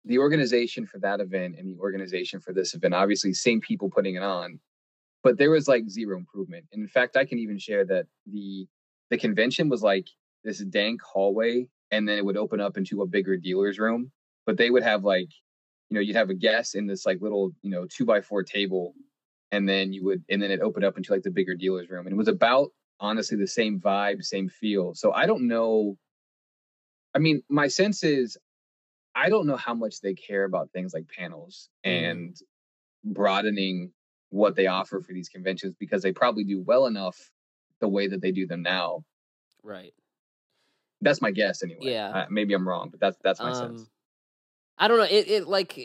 [0.06, 4.16] the organization for that event and the organization for this event, obviously, same people putting
[4.16, 4.60] it on,
[5.24, 6.66] but there was like zero improvement.
[6.72, 8.68] And in fact, I can even share that the
[9.10, 10.08] the convention was like
[10.44, 14.12] this dank hallway, and then it would open up into a bigger dealer's room.
[14.46, 15.30] But they would have like
[15.94, 18.42] you know, you'd have a guest in this like little, you know, two by four
[18.42, 18.96] table,
[19.52, 22.08] and then you would, and then it opened up into like the bigger dealer's room.
[22.08, 24.96] And it was about honestly the same vibe, same feel.
[24.96, 25.98] So I don't know.
[27.14, 28.40] I mean, my sense is
[29.14, 32.06] I don't know how much they care about things like panels mm-hmm.
[32.06, 32.38] and
[33.04, 33.92] broadening
[34.34, 37.32] what they offer for these conventions because they probably do well enough
[37.80, 39.04] the way that they do them now.
[39.62, 39.94] Right.
[41.02, 41.92] That's my guess, anyway.
[41.92, 42.10] Yeah.
[42.10, 43.82] Uh, maybe I'm wrong, but that's that's my sense.
[43.82, 43.88] Um,
[44.78, 45.04] I don't know.
[45.04, 45.80] It it like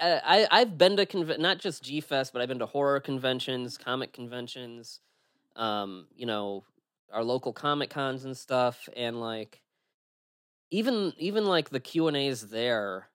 [0.00, 3.78] I I've been to conven- not just G Fest, but I've been to horror conventions,
[3.78, 5.00] comic conventions,
[5.56, 6.64] um, you know,
[7.12, 9.62] our local comic cons and stuff, and like
[10.70, 13.06] even even like the Q and A's there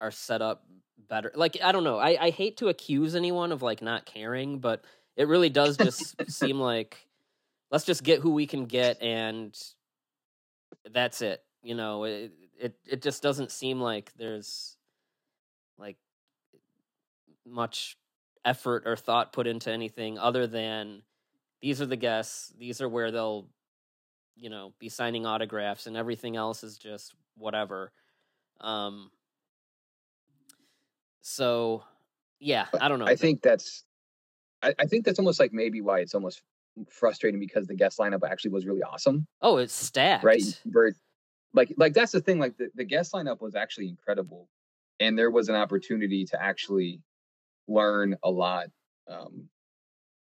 [0.00, 0.66] are set up
[1.08, 1.32] better.
[1.34, 1.98] Like I don't know.
[1.98, 4.84] I I hate to accuse anyone of like not caring, but
[5.16, 7.06] it really does just seem like
[7.70, 9.56] let's just get who we can get and
[10.92, 11.42] that's it.
[11.62, 14.76] You know, it it it just doesn't seem like there's
[15.78, 15.96] like
[17.46, 17.96] much
[18.44, 21.02] effort or thought put into anything other than
[21.60, 23.48] these are the guests, these are where they'll
[24.36, 27.90] you know, be signing autographs and everything else is just whatever.
[28.60, 29.10] Um
[31.26, 31.82] so
[32.38, 33.04] yeah, I don't know.
[33.04, 33.82] I think that's
[34.62, 36.40] I, I think that's almost like maybe why it's almost
[36.88, 39.26] frustrating because the guest lineup actually was really awesome.
[39.42, 40.22] Oh, it's stacked.
[40.22, 40.60] Right.
[40.64, 40.94] Where
[41.52, 44.48] like like that's the thing, like the, the guest lineup was actually incredible.
[45.00, 47.02] And there was an opportunity to actually
[47.66, 48.68] learn a lot.
[49.10, 49.48] Um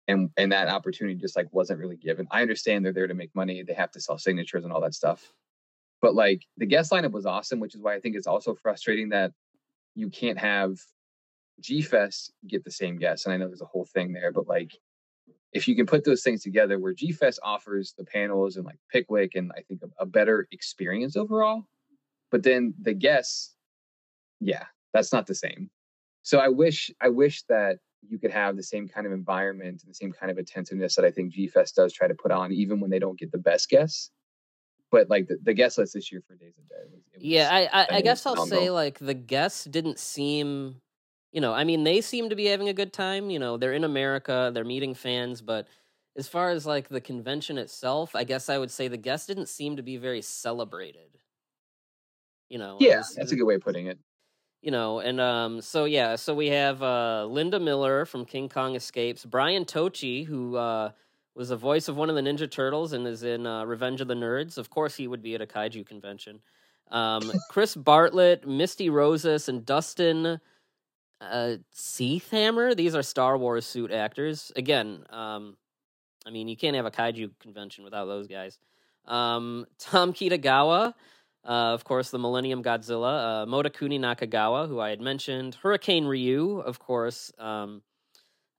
[0.06, 2.28] and and that opportunity just like wasn't really given.
[2.30, 4.94] I understand they're there to make money, they have to sell signatures and all that
[4.94, 5.32] stuff.
[6.00, 9.08] But like the guest lineup was awesome, which is why I think it's also frustrating
[9.08, 9.32] that
[9.96, 10.78] you can't have
[11.58, 13.24] G Fest get the same guests.
[13.24, 14.78] And I know there's a whole thing there, but like
[15.52, 18.78] if you can put those things together where G Fest offers the panels and like
[18.92, 21.64] Pickwick and I think a, a better experience overall,
[22.30, 23.54] but then the guests,
[24.38, 25.70] yeah, that's not the same.
[26.22, 29.90] So I wish I wish that you could have the same kind of environment and
[29.90, 32.52] the same kind of attentiveness that I think G Fest does try to put on,
[32.52, 34.10] even when they don't get the best guests.
[34.90, 37.60] But like the, the guest list this year for Days of Dead, it was, Yeah,
[37.60, 40.80] was- I I, I guess I'll say like the guests didn't seem,
[41.32, 43.30] you know, I mean they seem to be having a good time.
[43.30, 45.68] You know, they're in America, they're meeting fans, but
[46.16, 49.48] as far as like the convention itself, I guess I would say the guests didn't
[49.48, 51.18] seem to be very celebrated.
[52.48, 53.98] You know, yeah, was- that's a good way of putting it.
[54.62, 58.74] you know and um so yeah so we have uh linda miller from king kong
[58.76, 60.90] escapes brian tochi who uh
[61.36, 64.08] was the voice of one of the ninja turtles and is in uh, revenge of
[64.08, 64.58] the nerds.
[64.58, 66.40] Of course he would be at a kaiju convention.
[66.90, 70.40] Um chris bartlett misty rosas and dustin
[71.20, 72.76] uh seathammer.
[72.76, 74.50] These are star wars suit actors.
[74.56, 75.56] Again um
[76.26, 78.58] i mean you can't have a kaiju convention without those guys.
[79.04, 80.94] Um tom kitagawa
[81.46, 86.58] uh, of course, the Millennium Godzilla, uh, Motokuni Nakagawa, who I had mentioned, Hurricane Ryu,
[86.58, 87.30] of course.
[87.38, 87.82] Um,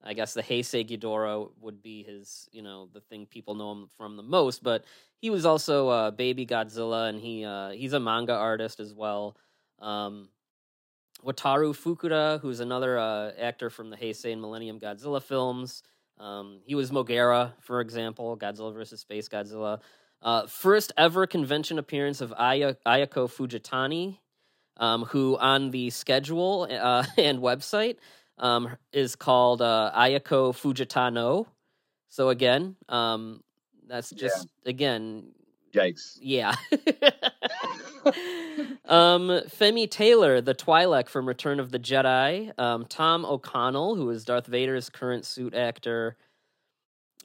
[0.03, 3.87] I guess the Heisei Ghidorah would be his, you know, the thing people know him
[3.97, 4.63] from the most.
[4.63, 4.85] But
[5.19, 9.35] he was also uh, Baby Godzilla, and he uh, he's a manga artist as well.
[9.79, 10.29] Um,
[11.25, 15.83] Wataru Fukuda, who's another uh, actor from the Heisei and Millennium Godzilla films.
[16.19, 19.81] Um, he was Mogera, for example, Godzilla versus Space Godzilla.
[20.21, 24.17] Uh, first ever convention appearance of Aya- Ayako Fujitani,
[24.77, 27.97] um, who on the schedule uh, and website
[28.37, 31.45] um, is called uh, Ayako Fujitano.
[32.09, 33.43] So again, um,
[33.87, 35.31] that's just again,
[35.73, 36.17] Yikes.
[36.21, 36.55] yeah.
[38.85, 42.57] um, Femi Taylor, the Twi'lek from Return of the Jedi.
[42.59, 46.15] Um, Tom O'Connell, who is Darth Vader's current suit actor.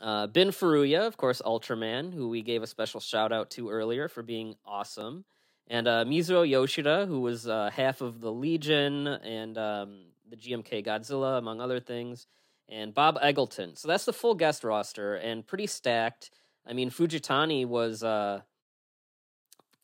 [0.00, 4.08] Uh, ben Furuya, of course, Ultraman, who we gave a special shout out to earlier
[4.08, 5.24] for being awesome.
[5.68, 10.00] And uh, Mizuho Yoshida, who was uh, half of the Legion and um,
[10.32, 12.26] the GMK Godzilla, among other things.
[12.68, 13.76] And Bob Eggleton.
[13.76, 16.30] So that's the full guest roster and pretty stacked.
[16.66, 18.02] I mean, Fujitani was.
[18.02, 18.40] Uh,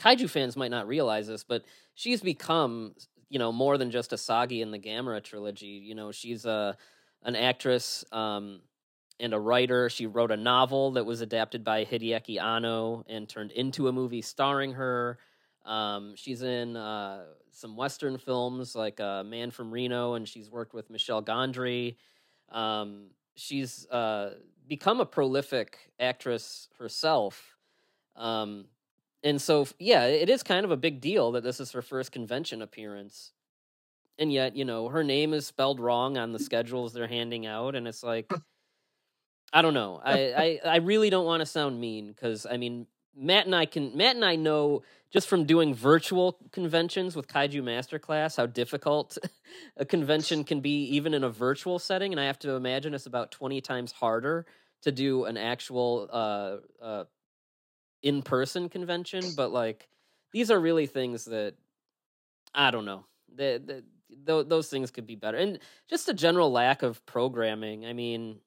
[0.01, 2.95] kaiju fans might not realize this, but she's become,
[3.29, 5.83] you know, more than just Asagi in the Gamera trilogy.
[5.85, 6.77] You know, she's a
[7.23, 8.61] an actress um,
[9.21, 9.91] and a writer.
[9.91, 14.23] She wrote a novel that was adapted by Hideaki Anno and turned into a movie
[14.23, 15.19] starring her.
[15.69, 20.73] Um, she's in uh, some Western films like uh, Man from Reno, and she's worked
[20.73, 21.97] with Michel Gondry.
[22.51, 24.35] Um, she's uh,
[24.67, 27.57] become a prolific actress herself.
[28.17, 28.65] Um,
[29.23, 32.13] and so, yeah, it is kind of a big deal that this is her first
[32.13, 33.33] convention appearance.
[34.19, 37.75] And yet, you know, her name is spelled wrong on the schedules they're handing out.
[37.75, 38.31] And it's like,
[39.53, 40.01] I don't know.
[40.03, 42.87] I, I, I really don't want to sound mean because, I mean,
[43.19, 47.63] Matt and I can, Matt and I know just from doing virtual conventions with Kaiju
[47.63, 49.19] Masterclass how difficult
[49.77, 52.13] a convention can be, even in a virtual setting.
[52.13, 54.47] And I have to imagine it's about 20 times harder
[54.83, 57.05] to do an actual uh, uh,
[58.03, 59.89] in person convention, but like
[60.33, 61.55] these are really things that
[62.55, 63.05] I don't know.
[64.25, 67.87] Those things could be better, and just a general lack of programming.
[67.87, 68.41] I mean,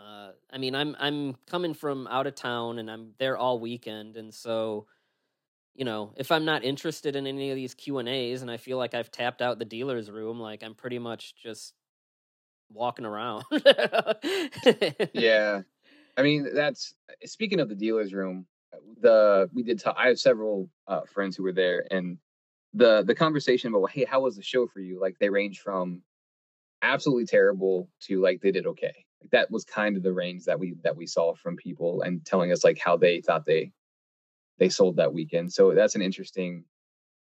[0.00, 4.16] Uh, I mean, I'm I'm coming from out of town and I'm there all weekend,
[4.16, 4.86] and so
[5.74, 8.56] you know, if I'm not interested in any of these Q and A's, and I
[8.56, 11.74] feel like I've tapped out the dealer's room, like I'm pretty much just
[12.72, 13.44] walking around.
[15.12, 15.62] yeah,
[16.16, 18.46] I mean that's speaking of the dealer's room.
[19.00, 19.82] The we did.
[19.96, 22.18] I have several uh, friends who were there, and
[22.74, 25.00] the the conversation about hey, how was the show for you?
[25.00, 26.02] Like they range from
[26.82, 29.04] absolutely terrible to like they did okay.
[29.32, 32.52] That was kind of the range that we that we saw from people and telling
[32.52, 33.72] us like how they thought they
[34.58, 35.52] they sold that weekend.
[35.52, 36.64] So that's an interesting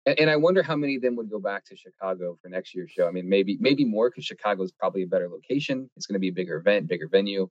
[0.05, 2.73] and, and I wonder how many of them would go back to Chicago for next
[2.73, 3.07] year's show.
[3.07, 5.89] I mean, maybe maybe more because Chicago is probably a better location.
[5.95, 7.49] It's going to be a bigger event, bigger venue.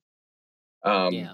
[0.83, 1.33] Um, yeah.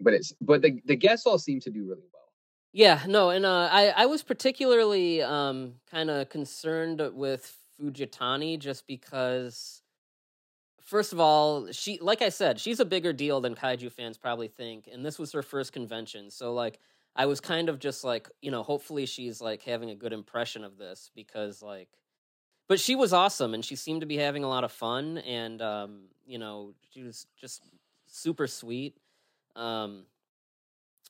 [0.00, 2.32] But it's but the the guests all seem to do really well.
[2.72, 8.86] Yeah, no, and uh, I I was particularly um, kind of concerned with Fujitani just
[8.86, 9.82] because
[10.88, 14.48] first of all, she like I said, she's a bigger deal than kaiju fans probably
[14.48, 16.30] think, and this was her first convention.
[16.30, 16.80] So like
[17.14, 20.64] I was kind of just like, you know, hopefully she's like having a good impression
[20.64, 21.88] of this because like
[22.68, 25.60] but she was awesome and she seemed to be having a lot of fun and
[25.62, 27.62] um, you know, she was just
[28.06, 28.96] super sweet.
[29.54, 30.04] Um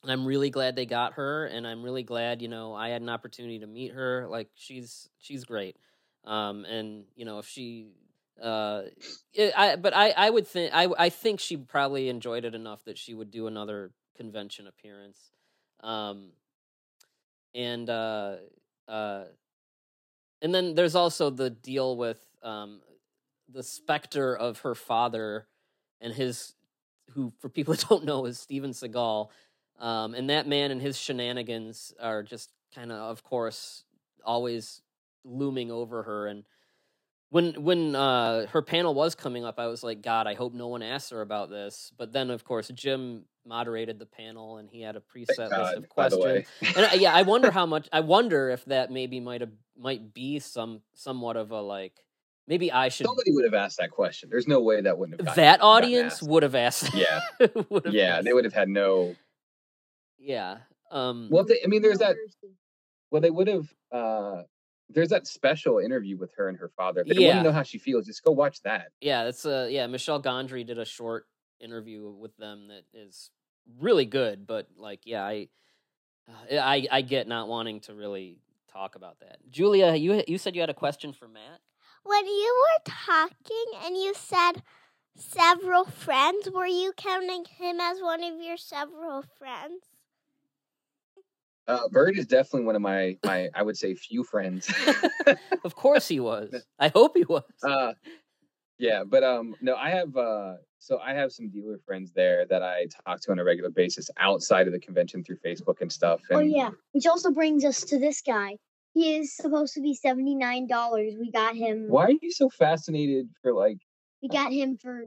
[0.01, 3.01] and I'm really glad they got her and I'm really glad, you know, I had
[3.01, 4.27] an opportunity to meet her.
[4.29, 5.77] Like she's she's great.
[6.25, 7.91] Um and you know, if she
[8.41, 8.83] uh
[9.33, 12.83] it, I but I I would think I I think she probably enjoyed it enough
[12.85, 15.31] that she would do another convention appearance.
[15.81, 16.31] Um,
[17.55, 18.35] and uh,
[18.87, 19.23] uh,
[20.41, 22.81] and then there's also the deal with um,
[23.51, 25.47] the specter of her father
[26.01, 26.53] and his,
[27.11, 29.29] who for people that don't know is Steven Seagal,
[29.79, 33.83] um, and that man and his shenanigans are just kind of, of course,
[34.23, 34.81] always
[35.23, 36.43] looming over her and
[37.31, 40.67] when when uh, her panel was coming up, I was like, God, I hope no
[40.67, 41.91] one asks her about this.
[41.97, 45.77] But then, of course, Jim moderated the panel, and he had a preset God, list
[45.77, 46.45] of questions.
[46.75, 47.87] and uh, yeah, I wonder how much.
[47.91, 51.93] I wonder if that maybe might have might be some somewhat of a like.
[52.47, 53.05] Maybe I should.
[53.05, 54.29] Somebody would have asked that question.
[54.31, 55.27] There's no way that wouldn't have.
[55.27, 56.95] Gotten, that audience would have asked.
[56.95, 57.19] Yeah,
[57.85, 58.25] yeah, asked.
[58.25, 59.15] they would have had no.
[60.17, 60.57] Yeah.
[60.89, 62.15] Um, well, they, I mean, there's that.
[63.11, 63.71] Well, they would have.
[63.91, 64.43] Uh,
[64.89, 67.03] there's that special interview with her and her father.
[67.05, 67.35] If you yeah.
[67.35, 68.87] want to know how she feels, just go watch that.
[69.01, 71.25] Yeah, that's uh yeah, Michel Gondry did a short
[71.59, 73.31] interview with them that is
[73.79, 75.47] really good, but like yeah, I
[76.29, 78.39] uh, I I get not wanting to really
[78.71, 79.37] talk about that.
[79.49, 81.59] Julia, you you said you had a question for Matt?
[82.03, 84.63] When you were talking and you said
[85.15, 89.83] several friends, were you counting him as one of your several friends?
[91.69, 94.73] Uh, Byrd is definitely one of my my I would say few friends.
[95.63, 96.53] of course he was.
[96.79, 97.43] I hope he was.
[97.63, 97.93] Uh,
[98.79, 102.63] yeah, but um, no, I have uh, so I have some dealer friends there that
[102.63, 106.21] I talk to on a regular basis outside of the convention through Facebook and stuff.
[106.31, 108.57] Oh, and, oh yeah, which also brings us to this guy.
[108.93, 111.13] He is supposed to be seventy nine dollars.
[111.19, 111.85] We got him.
[111.87, 113.77] Why are you so fascinated for like?
[114.23, 115.03] We got him for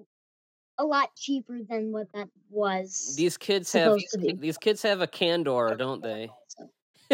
[0.78, 3.14] a lot cheaper than what that was.
[3.16, 3.98] These kids have
[4.38, 6.30] these kids have a candor, don't they?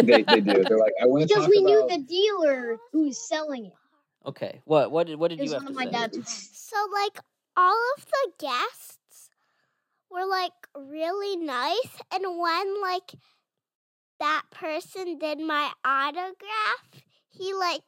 [0.02, 0.64] They, they do.
[0.64, 3.72] They're like, I want to because we knew the dealer who was selling it.
[4.26, 5.90] Okay, what what did what did you have to say?
[5.90, 6.50] Dad's.
[6.52, 7.18] So like
[7.56, 9.30] all of the guests
[10.10, 13.12] were like really nice, and when like
[14.20, 17.82] that person did my autograph, he like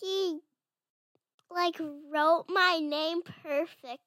[0.00, 0.40] he
[1.50, 1.78] like
[2.12, 3.98] wrote my name perfectly.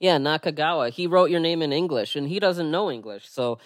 [0.00, 0.90] Yeah, Nakagawa.
[0.90, 3.58] He wrote your name in English, and he doesn't know English, so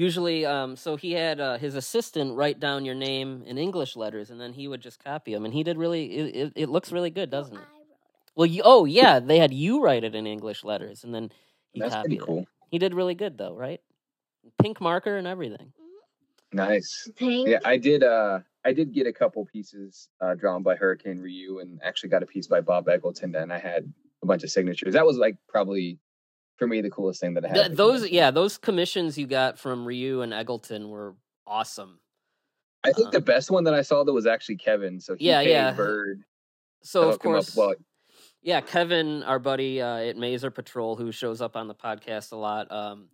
[0.00, 4.30] usually um, so he had uh, his assistant write down your name in english letters
[4.30, 6.90] and then he would just copy them and he did really it, it, it looks
[6.90, 7.68] really good doesn't it?
[8.34, 11.30] Well you, oh yeah they had you write it in english letters and then
[11.72, 12.38] he That's copied cool.
[12.40, 13.80] it he did really good though right?
[14.62, 15.72] Pink marker and everything.
[15.76, 16.56] Mm-hmm.
[16.56, 17.08] nice.
[17.16, 17.48] Pink.
[17.48, 21.58] yeah i did uh i did get a couple pieces uh, drawn by hurricane ryu
[21.58, 23.92] and actually got a piece by bob eggleton and i had
[24.22, 24.94] a bunch of signatures.
[24.94, 25.98] That was like probably
[26.60, 27.54] for me the coolest thing that I had.
[27.54, 31.98] Th- those yeah, those commissions you got from Ryu and Eggleton were awesome.
[32.84, 35.00] I think um, the best one that I saw that was actually Kevin.
[35.00, 36.22] So yeah, yeah, Byrd.
[36.82, 37.74] So of course, well,
[38.42, 42.36] yeah, Kevin, our buddy uh, at Maser Patrol, who shows up on the podcast a
[42.36, 42.70] lot.
[42.70, 43.08] Um,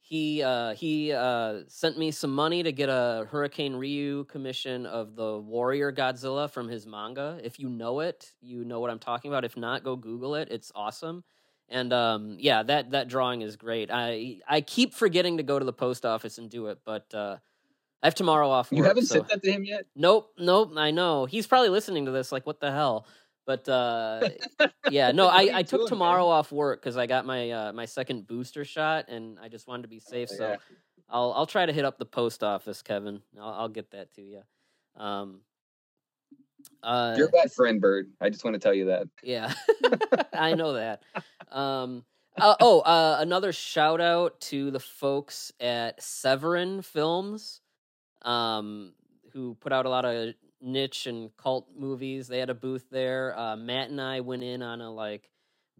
[0.00, 5.14] he uh, he uh, sent me some money to get a Hurricane Ryu commission of
[5.14, 7.38] the Warrior Godzilla from his manga.
[7.44, 9.44] If you know it, you know what I'm talking about.
[9.44, 10.48] If not, go Google it.
[10.50, 11.22] It's awesome.
[11.72, 13.88] And um, yeah, that that drawing is great.
[13.90, 17.38] I I keep forgetting to go to the post office and do it, but uh,
[18.02, 18.70] I have tomorrow off.
[18.70, 19.14] Work, you haven't so.
[19.14, 19.86] sent that to him yet?
[19.96, 20.72] Nope, nope.
[20.76, 22.30] I know he's probably listening to this.
[22.30, 23.06] Like, what the hell?
[23.46, 24.28] But uh,
[24.90, 26.32] yeah, no, I, I took doing, tomorrow man?
[26.32, 29.82] off work because I got my uh, my second booster shot, and I just wanted
[29.82, 30.28] to be safe.
[30.32, 30.56] Oh, So yeah.
[31.08, 33.22] I'll I'll try to hit up the post office, Kevin.
[33.40, 34.42] I'll, I'll get that to you.
[34.96, 35.40] Um,
[36.82, 38.10] uh, You're bad friend, Byrd.
[38.20, 39.08] I just want to tell you that.
[39.22, 39.52] yeah,
[40.32, 41.02] I know that.
[41.50, 42.04] Um,
[42.36, 47.60] uh, oh, uh, another shout out to the folks at Severin Films,
[48.22, 48.94] um,
[49.32, 52.28] who put out a lot of niche and cult movies.
[52.28, 53.38] They had a booth there.
[53.38, 55.28] Uh, Matt and I went in on a like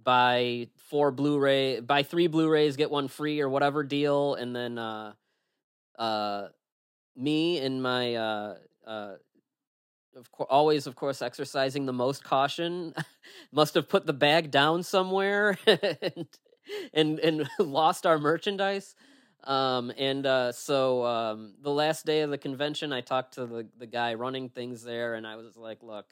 [0.03, 5.13] buy four Blu-ray, buy three Blu-rays, get one free or whatever deal, and then uh,
[5.99, 6.49] uh,
[7.17, 8.55] me and my uh,
[8.87, 9.13] uh,
[10.17, 12.95] of course, always, of course, exercising the most caution.
[13.53, 16.27] Must have put the bag down somewhere and
[16.93, 18.95] and, and lost our merchandise.
[19.45, 23.67] Um, and uh, so um, the last day of the convention, I talked to the
[23.79, 26.07] the guy running things there, and I was like, "Look,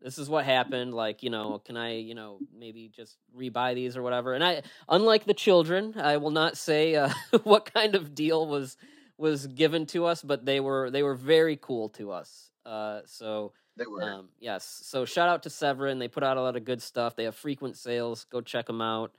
[0.00, 0.92] this is what happened.
[0.92, 4.62] Like, you know, can I, you know, maybe just rebuy these or whatever?" And I,
[4.88, 7.10] unlike the children, I will not say uh,
[7.44, 8.76] what kind of deal was
[9.18, 12.50] was given to us, but they were they were very cool to us.
[12.64, 14.02] Uh, so They were.
[14.02, 15.98] um, yes, so shout out to Severin.
[15.98, 17.14] They put out a lot of good stuff.
[17.16, 18.24] They have frequent sales.
[18.30, 19.12] Go check them out.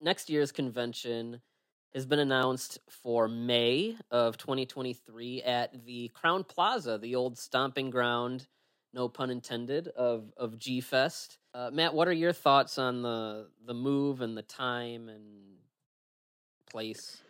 [0.00, 1.40] Next year's convention
[1.94, 8.46] has been announced for May of 2023 at the Crowne Plaza, the old stomping ground,
[8.94, 11.38] no pun intended, of of G Fest.
[11.52, 15.56] Uh, Matt, what are your thoughts on the the move and the time and
[16.70, 17.22] place?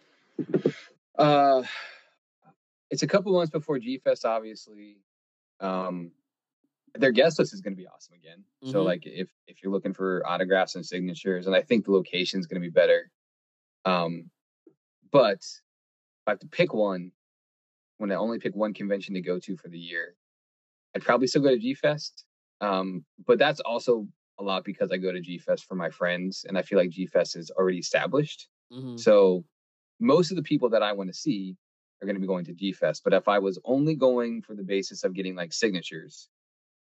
[1.18, 1.62] Uh,
[2.90, 4.98] it's a couple months before G Fest, obviously.
[5.60, 6.12] Um,
[6.94, 8.44] their guest list is going to be awesome again.
[8.64, 8.84] So, Mhm.
[8.84, 12.46] like, if if you're looking for autographs and signatures, and I think the location is
[12.46, 13.10] going to be better.
[13.84, 14.30] Um,
[15.12, 15.78] but if
[16.26, 17.12] I have to pick one,
[17.98, 20.16] when I only pick one convention to go to for the year,
[20.94, 22.24] I'd probably still go to G Fest.
[22.60, 26.44] Um, but that's also a lot because I go to G Fest for my friends,
[26.48, 28.48] and I feel like G Fest is already established.
[28.70, 29.44] hmm So
[30.00, 31.56] most of the people that I want to see
[32.00, 33.02] are going to be going to G Fest.
[33.04, 36.28] But if I was only going for the basis of getting like signatures,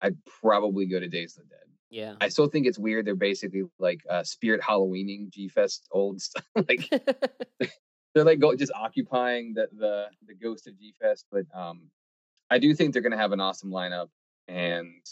[0.01, 1.59] I'd probably go to Days of the Dead.
[1.91, 2.15] Yeah.
[2.21, 3.07] I still think it's weird.
[3.07, 6.45] They're basically like uh, Spirit Halloweening G Fest old stuff.
[6.69, 6.89] like
[8.15, 11.27] they're like go, just occupying the the the ghost of G Fest.
[11.31, 11.91] But um,
[12.51, 14.09] I do think they're going to have an awesome lineup.
[14.49, 15.05] And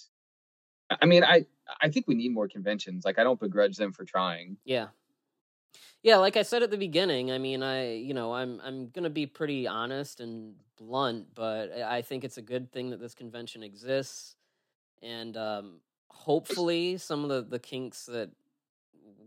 [0.90, 1.44] I I mean, I
[1.80, 3.04] I think we need more conventions.
[3.04, 4.56] Like I don't begrudge them for trying.
[4.64, 4.88] Yeah.
[6.02, 9.10] Yeah, like I said at the beginning, I mean, I, you know, I'm I'm to
[9.10, 13.62] be pretty honest and blunt, but I think it's a good thing that this convention
[13.62, 14.36] exists
[15.02, 18.30] and um hopefully some of the the kinks that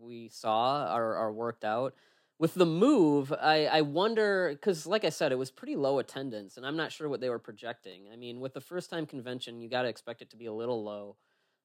[0.01, 1.95] we saw are are worked out.
[2.39, 6.57] With the move, I I wonder cuz like I said it was pretty low attendance
[6.57, 8.09] and I'm not sure what they were projecting.
[8.11, 10.53] I mean, with the first time convention, you got to expect it to be a
[10.53, 11.17] little low.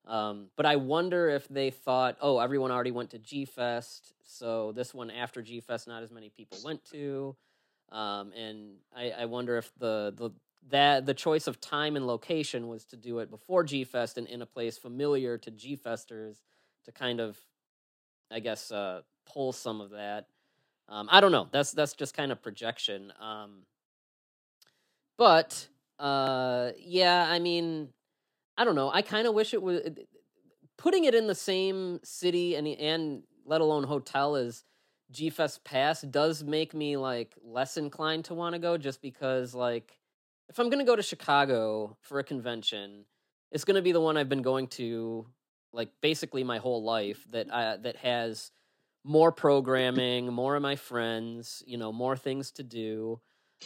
[0.08, 4.72] Um, but I wonder if they thought, oh, everyone already went to G Fest, so
[4.72, 7.36] this one after G Fest, not as many people went to.
[7.92, 10.30] Um, and I, I wonder if the the
[10.70, 14.26] that the choice of time and location was to do it before G Fest and
[14.26, 16.42] in a place familiar to G Festers
[16.86, 17.38] to kind of,
[18.30, 20.26] I guess, uh, pull some of that.
[20.88, 21.48] Um, I don't know.
[21.52, 23.12] That's that's just kind of projection.
[23.20, 23.64] Um,
[25.18, 27.88] but uh, yeah, I mean,
[28.58, 28.90] I don't know.
[28.92, 29.90] I kind of wish it was uh,
[30.76, 34.64] putting it in the same city and and let alone hotel as
[35.12, 39.54] G Fest Pass does make me like less inclined to want to go just because
[39.54, 39.98] like
[40.48, 43.04] if I'm gonna go to Chicago for a convention,
[43.52, 45.26] it's gonna be the one I've been going to
[45.72, 48.50] like basically my whole life that I that has
[49.04, 53.20] more programming, more of my friends, you know, more things to do.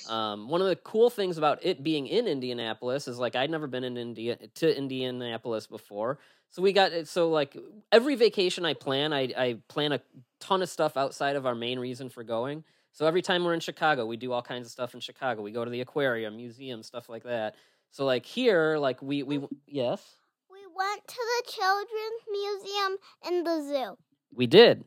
[0.09, 3.66] Um, one of the cool things about it being in Indianapolis is like I'd never
[3.66, 6.18] been in India to Indianapolis before,
[6.51, 7.09] so we got it.
[7.09, 7.57] so like
[7.90, 10.01] every vacation I plan, I I plan a
[10.40, 12.64] ton of stuff outside of our main reason for going.
[12.93, 15.40] So every time we're in Chicago, we do all kinds of stuff in Chicago.
[15.43, 17.55] We go to the aquarium, museum, stuff like that.
[17.90, 20.03] So like here, like we we yes,
[20.51, 23.97] We went to the Children's Museum and the zoo.
[24.34, 24.84] we did.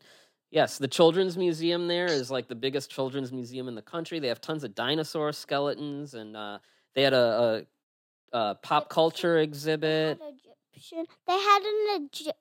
[0.55, 4.19] Yes, the Children's Museum there is like the biggest children's museum in the country.
[4.19, 6.59] They have tons of dinosaur skeletons, and uh,
[6.93, 7.65] they had a,
[8.31, 10.17] a, a pop culture They exhibit.
[10.17, 10.33] had
[10.73, 11.05] Egyptian.
[11.27, 12.31] They had an Egy-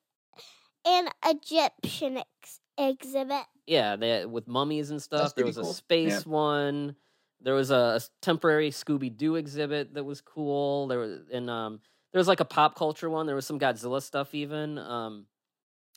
[0.87, 3.47] an Egyptian ex- exhibit.
[3.67, 5.35] Yeah, they had, with mummies and stuff.
[5.35, 5.73] There pretty was a cool.
[5.73, 6.95] space one.
[7.41, 10.87] There was a temporary Scooby Doo exhibit that was cool.
[10.87, 11.81] There was and um,
[12.13, 13.27] there was like a pop culture one.
[13.27, 14.79] There was some Godzilla stuff even.
[14.79, 15.27] Um,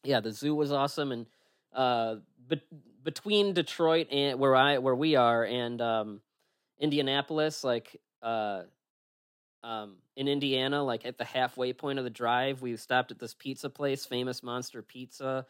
[0.04, 1.28] yeah, the zoo was awesome, and
[1.78, 2.16] uh,
[2.48, 2.60] bet
[3.04, 6.22] between Detroit and where I where we are and um,
[6.80, 8.64] Indianapolis, like uh,
[9.64, 13.34] um, in Indiana, like at the halfway point of the drive, we stopped at this
[13.34, 15.46] pizza place, Famous Monster Pizza.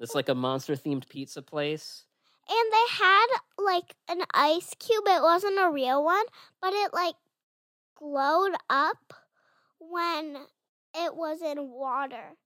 [0.00, 2.04] It's like a monster themed pizza place.
[2.48, 3.26] And they had
[3.56, 5.04] like an ice cube.
[5.06, 6.24] It wasn't a real one,
[6.60, 7.14] but it like
[7.94, 9.14] glowed up
[9.78, 10.38] when
[10.94, 12.36] it was in water.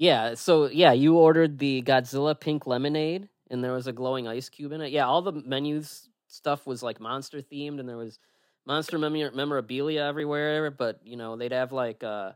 [0.00, 4.48] Yeah, so yeah, you ordered the Godzilla pink lemonade and there was a glowing ice
[4.48, 4.92] cube in it.
[4.92, 8.18] Yeah, all the menus stuff was like monster themed and there was
[8.66, 12.32] monster mem- memorabilia everywhere, but you know, they'd have like uh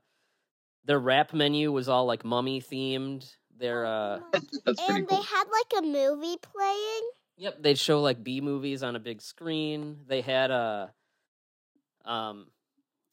[0.84, 3.34] their wrap menu was all like mummy themed.
[3.56, 4.20] Their uh
[4.66, 5.16] That's pretty and cool.
[5.16, 7.10] they had like a movie playing.
[7.38, 10.00] Yep, they'd show like B movies on a big screen.
[10.06, 10.88] They had uh
[12.04, 12.46] um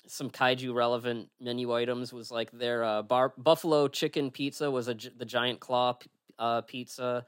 [0.07, 4.93] some kaiju relevant menu items was like their uh, bar buffalo chicken pizza was a
[4.93, 7.25] the giant claw p- uh, pizza.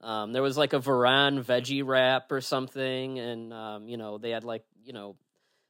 [0.00, 4.30] Um, there was like a Varan veggie wrap or something, and um, you know they
[4.30, 5.16] had like you know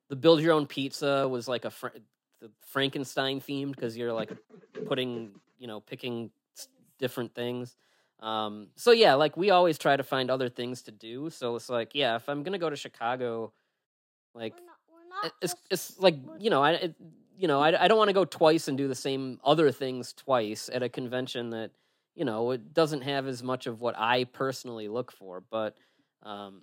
[0.09, 1.93] the build your own pizza was like a Fra-
[2.41, 4.31] the Frankenstein themed because you're like
[4.87, 6.31] putting you know picking
[6.99, 7.77] different things.
[8.21, 11.31] Um, so yeah, like we always try to find other things to do.
[11.31, 13.53] So it's like yeah, if I'm gonna go to Chicago,
[14.35, 14.55] like
[15.15, 16.95] We're not, we're not it- it's it's like you know I it,
[17.39, 20.12] you know I I don't want to go twice and do the same other things
[20.12, 21.71] twice at a convention that
[22.15, 25.41] you know it doesn't have as much of what I personally look for.
[25.41, 25.77] But
[26.23, 26.62] um,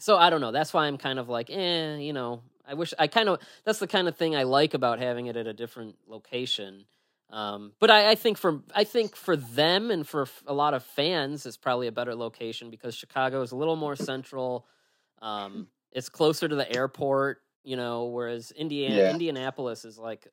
[0.00, 0.52] so I don't know.
[0.52, 2.42] That's why I'm kind of like eh, you know.
[2.66, 5.36] I wish I kind of that's the kind of thing I like about having it
[5.36, 6.84] at a different location.
[7.30, 10.84] Um, but I, I think for I think for them and for a lot of
[10.84, 14.66] fans, it's probably a better location because Chicago is a little more central.
[15.20, 19.10] Um, it's closer to the airport, you know, whereas Indiana Yeah.
[19.10, 20.26] Indianapolis is like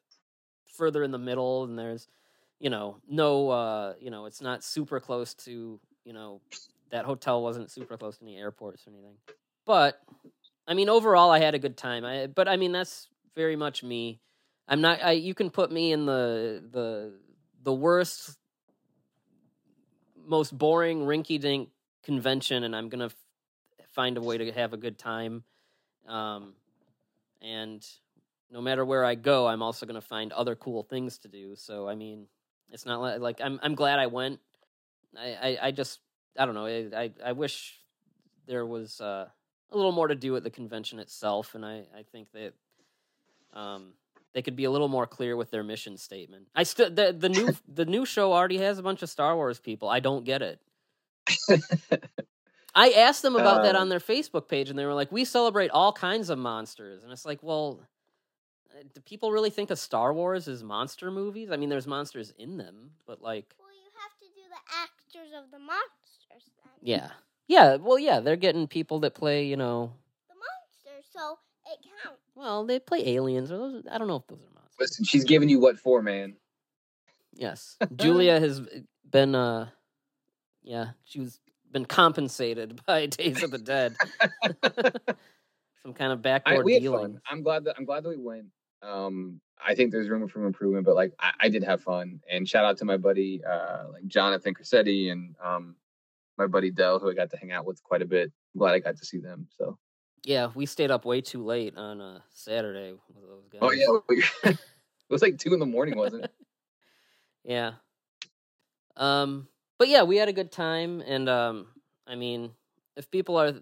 [0.76, 2.08] further in the middle, and there's
[2.60, 6.42] you know no uh, you know it's not super close to you know
[6.92, 9.16] that hotel wasn't super close to any airports or anything.
[9.66, 10.00] But
[10.68, 12.06] I mean, overall, I had a good time.
[12.06, 14.22] I but I mean that's very much me.
[14.68, 15.04] I'm not.
[15.04, 17.14] I you can put me in the the
[17.64, 18.38] the worst,
[20.26, 21.70] most boring, rinky-dink
[22.04, 23.10] convention, and I'm gonna
[24.00, 25.44] find a way to have a good time.
[26.08, 26.54] Um,
[27.42, 27.86] and
[28.50, 31.58] no matter where I go, I'm also gonna find other cool things to do.
[31.58, 32.28] So I mean,
[32.72, 34.40] it's not like, like I'm I'm glad I went.
[35.18, 36.00] I I, I just
[36.38, 36.66] I don't know.
[36.66, 37.78] I, I I wish
[38.48, 39.28] there was uh,
[39.70, 42.54] a little more to do at the convention itself, and I I think that
[43.54, 43.92] um
[44.34, 46.48] they could be a little more clear with their mission statement.
[46.56, 49.60] I still the the new the new show already has a bunch of Star Wars
[49.60, 49.90] people.
[49.90, 50.62] I don't get it.
[52.80, 55.26] I asked them about that Uh, on their Facebook page, and they were like, "We
[55.26, 57.80] celebrate all kinds of monsters," and it's like, well.
[58.72, 61.52] uh, Do people really think of Star Wars as monster movies?
[61.52, 65.32] I mean, there's monsters in them, but like, Well, you have to do the actors
[65.38, 66.72] of the monsters then.
[66.82, 67.10] yeah,
[67.48, 67.76] yeah.
[67.76, 69.92] Well, yeah, they're getting people that play, you know,
[70.30, 71.40] The monsters, so
[71.72, 72.22] it counts.
[72.36, 73.84] well, they play aliens or those.
[73.92, 74.80] I don't know if those are monsters.
[74.80, 76.38] Listen, she's giving you what for, man.
[77.34, 78.62] Yes, Julia has
[79.10, 79.70] been, uh,
[80.62, 81.40] yeah, she's
[81.72, 83.96] been compensated by Days of the Dead.
[85.84, 87.00] Some kind of I, backdoor we dealing.
[87.14, 87.22] fun.
[87.30, 88.48] I'm glad that I'm glad that we went.
[88.82, 92.20] Um, I think there's room for improvement, but like I, I did have fun.
[92.30, 95.76] And shout out to my buddy uh like Jonathan Cressetti and um
[96.38, 98.32] my buddy Dell, who I got to hang out with quite a bit.
[98.56, 99.48] I'm glad I got to see them.
[99.58, 99.78] So
[100.24, 103.60] Yeah, we stayed up way too late on a Saturday with those guys.
[103.62, 104.20] oh yeah,
[104.52, 104.58] it
[105.10, 106.34] was like two in the morning, wasn't it?
[107.44, 107.74] Yeah.
[108.98, 109.48] Um,
[109.80, 111.68] but yeah, we had a good time, and um,
[112.06, 112.52] I mean,
[112.96, 113.54] if people are,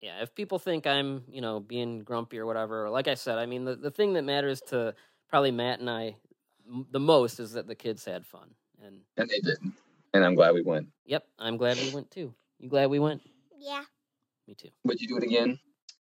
[0.00, 3.46] yeah, if people think I'm, you know, being grumpy or whatever, like I said, I
[3.46, 4.94] mean, the the thing that matters to
[5.28, 6.16] probably Matt and I
[6.66, 8.48] m- the most is that the kids had fun,
[8.82, 9.74] and And they didn't.
[10.14, 10.88] And I'm glad we went.
[11.04, 12.32] yep, I'm glad we went too.
[12.58, 13.20] You glad we went?
[13.58, 13.84] Yeah.
[14.46, 14.70] Me too.
[14.84, 15.58] Would you do it again?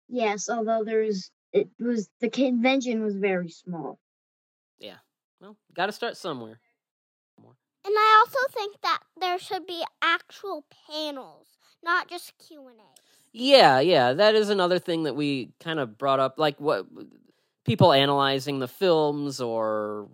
[0.08, 4.00] Yes, although there's it was the convention was very small.
[4.80, 4.98] Yeah.
[5.42, 6.60] Well, got to start somewhere.
[7.88, 11.48] And I also think that there should be actual panels,
[11.82, 13.02] not just Q and A.
[13.32, 16.86] Yeah, yeah, that is another thing that we kind of brought up, like what
[17.64, 20.10] people analyzing the films or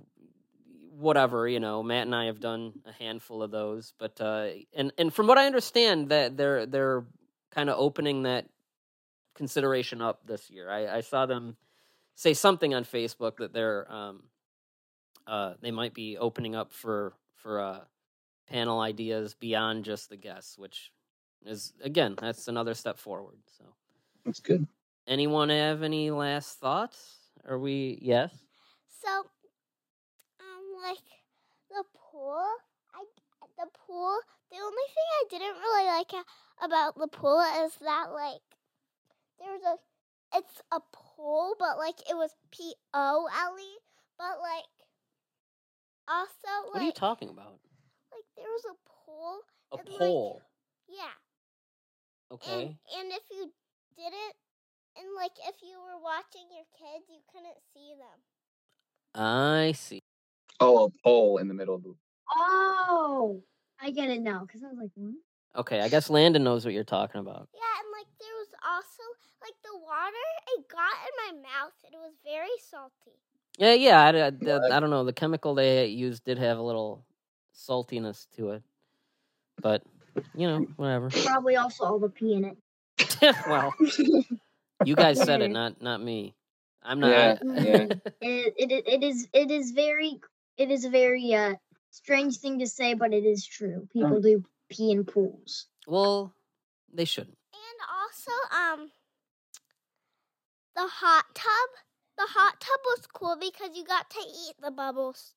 [0.99, 1.47] whatever.
[1.47, 5.11] You know, Matt and I have done a handful of those, but uh, and and
[5.11, 7.05] from what I understand, that they're they're
[7.49, 8.45] kind of opening that
[9.33, 10.69] consideration up this year.
[10.69, 11.57] I, I saw them
[12.13, 14.25] say something on Facebook that they're um,
[15.25, 17.13] uh, they might be opening up for
[17.43, 17.79] for uh,
[18.47, 20.91] panel ideas beyond just the guests, which
[21.45, 23.37] is again that's another step forward.
[23.57, 23.65] So,
[24.25, 24.65] That's good.
[25.07, 27.17] anyone have any last thoughts?
[27.47, 28.31] Are we yes?
[29.03, 29.09] So,
[30.39, 31.03] um, like
[31.69, 32.45] the pool,
[32.95, 33.03] I
[33.57, 34.17] the pool.
[34.49, 36.25] The only thing I didn't really like
[36.61, 38.41] about the pool is that like
[39.39, 39.75] there's a
[40.37, 43.77] it's a pool, but like it was P O L E.
[44.17, 44.63] But like
[46.07, 47.59] also What are you talking about?
[48.11, 49.39] like there was a pole.
[49.71, 50.41] A and, like, pole.
[50.87, 51.17] yeah.
[52.31, 52.61] Okay.
[52.61, 53.51] And and if you
[53.95, 54.35] didn't
[54.97, 58.19] and like if you were watching your kids, you couldn't see them.
[59.15, 60.01] I see.
[60.59, 61.93] Oh, a pole in the middle of the.
[62.35, 63.43] Oh,
[63.81, 64.45] I get it now.
[64.45, 65.13] Because I was like, what?
[65.55, 67.49] Okay, I guess Landon knows what you're talking about.
[67.53, 69.03] Yeah, and like there was also
[69.41, 70.25] like the water.
[70.57, 71.73] It got in my mouth.
[71.85, 73.17] and It was very salty.
[73.57, 74.01] Yeah, yeah.
[74.01, 74.71] I, I, What?
[74.71, 75.03] I don't know.
[75.03, 77.05] The chemical they used did have a little
[77.55, 78.63] saltiness to it,
[79.61, 79.83] but
[80.35, 81.09] you know, whatever.
[81.09, 83.35] Probably also all the pee in it.
[83.47, 83.73] well,
[84.85, 86.35] you guys said it, not not me.
[86.83, 87.09] I'm not.
[87.09, 87.85] Yeah, yeah.
[88.21, 90.19] it, it, it is it is very
[90.57, 91.55] it is a very uh
[91.91, 93.87] strange thing to say, but it is true.
[93.93, 95.67] People do pee in pools.
[95.87, 96.33] well,
[96.91, 97.37] they shouldn't.
[97.53, 98.91] And also, um,
[100.75, 101.69] the hot tub.
[102.23, 105.33] The hot tub was cool because you got to eat the bubbles.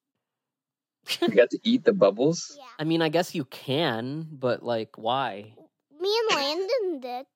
[1.21, 2.53] You got to eat the bubbles.
[2.59, 2.65] Yeah.
[2.79, 5.53] I mean, I guess you can, but like, why?
[6.01, 7.27] Me and Landon did.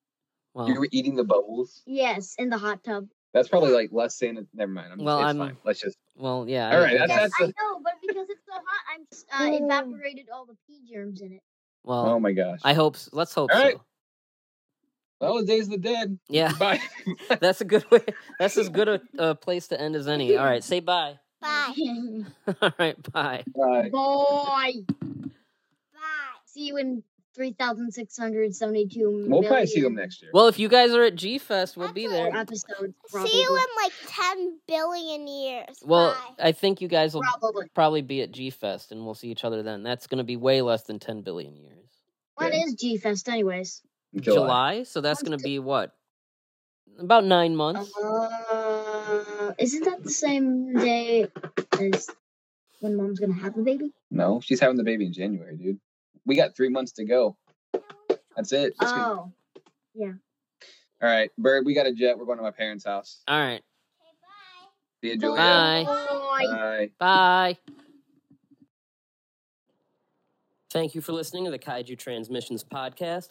[0.55, 1.83] Well, You were eating the bubbles.
[1.85, 3.09] Yes, in the hot tub.
[3.35, 4.47] That's probably like less sanit.
[4.55, 4.93] Never mind.
[4.93, 5.57] I'm just, Well, it's I'm- fine.
[5.65, 5.99] Let's just.
[6.17, 6.71] well, yeah.
[6.73, 9.07] All right, I- I that's- guess- Yes, I know, but because it's so hot, I'm
[9.11, 11.43] s- uh, evaporated all the pee germs in it.
[11.83, 12.61] well, Oh my gosh.
[12.63, 12.97] I hope.
[12.97, 13.11] So.
[13.13, 13.77] Let's hope All right.
[15.21, 15.27] So.
[15.35, 16.19] Well, the days of the dead.
[16.29, 16.81] Yeah, Bye.
[17.41, 18.01] that's a good way.
[18.39, 20.37] That's as good a, a place to end as any.
[20.37, 21.19] All right, say bye.
[21.41, 21.73] Bye.
[22.63, 23.45] All right, bye.
[23.57, 23.89] Bye.
[23.91, 24.73] Boy.
[24.93, 26.01] Bye.
[26.47, 27.03] See you in
[27.37, 30.31] 3,672 We'll probably see them next year.
[30.35, 32.37] Well, if you guys are at G Fest, we'll be That's there.
[32.37, 32.95] episodes.
[33.31, 35.77] See you in like 10 billion years.
[35.85, 36.49] Well, Bye.
[36.49, 37.67] I think you guys will Probably.
[37.75, 39.83] probably be at G Fest, and we'll see each other then.
[39.83, 41.77] That's going to be way less than ten billion years.
[42.35, 42.65] What Yeah.
[42.65, 43.81] is G Fest, anyways?
[44.19, 45.95] July, so that's going to be what?
[46.99, 47.91] About nine months.
[47.97, 51.29] Uh, isn't that the same day
[51.81, 52.09] as
[52.81, 53.93] when mom's gonna have the baby?
[54.11, 55.81] No, she's having the baby in January, dude.
[56.27, 57.37] We got three months to go.
[58.37, 58.75] That's it.
[58.81, 59.33] It's gonna- Oh,
[60.03, 62.19] All right, Byrd, we got a jet.
[62.19, 63.23] We're going to my parents' house.
[63.29, 64.69] All right, Okay, bye.
[65.03, 65.37] See you, Julia.
[65.39, 65.85] Bye.
[66.51, 66.91] Bye.
[66.99, 67.59] bye.
[70.71, 73.31] Thank you for listening to the Kaiju Transmissions podcast.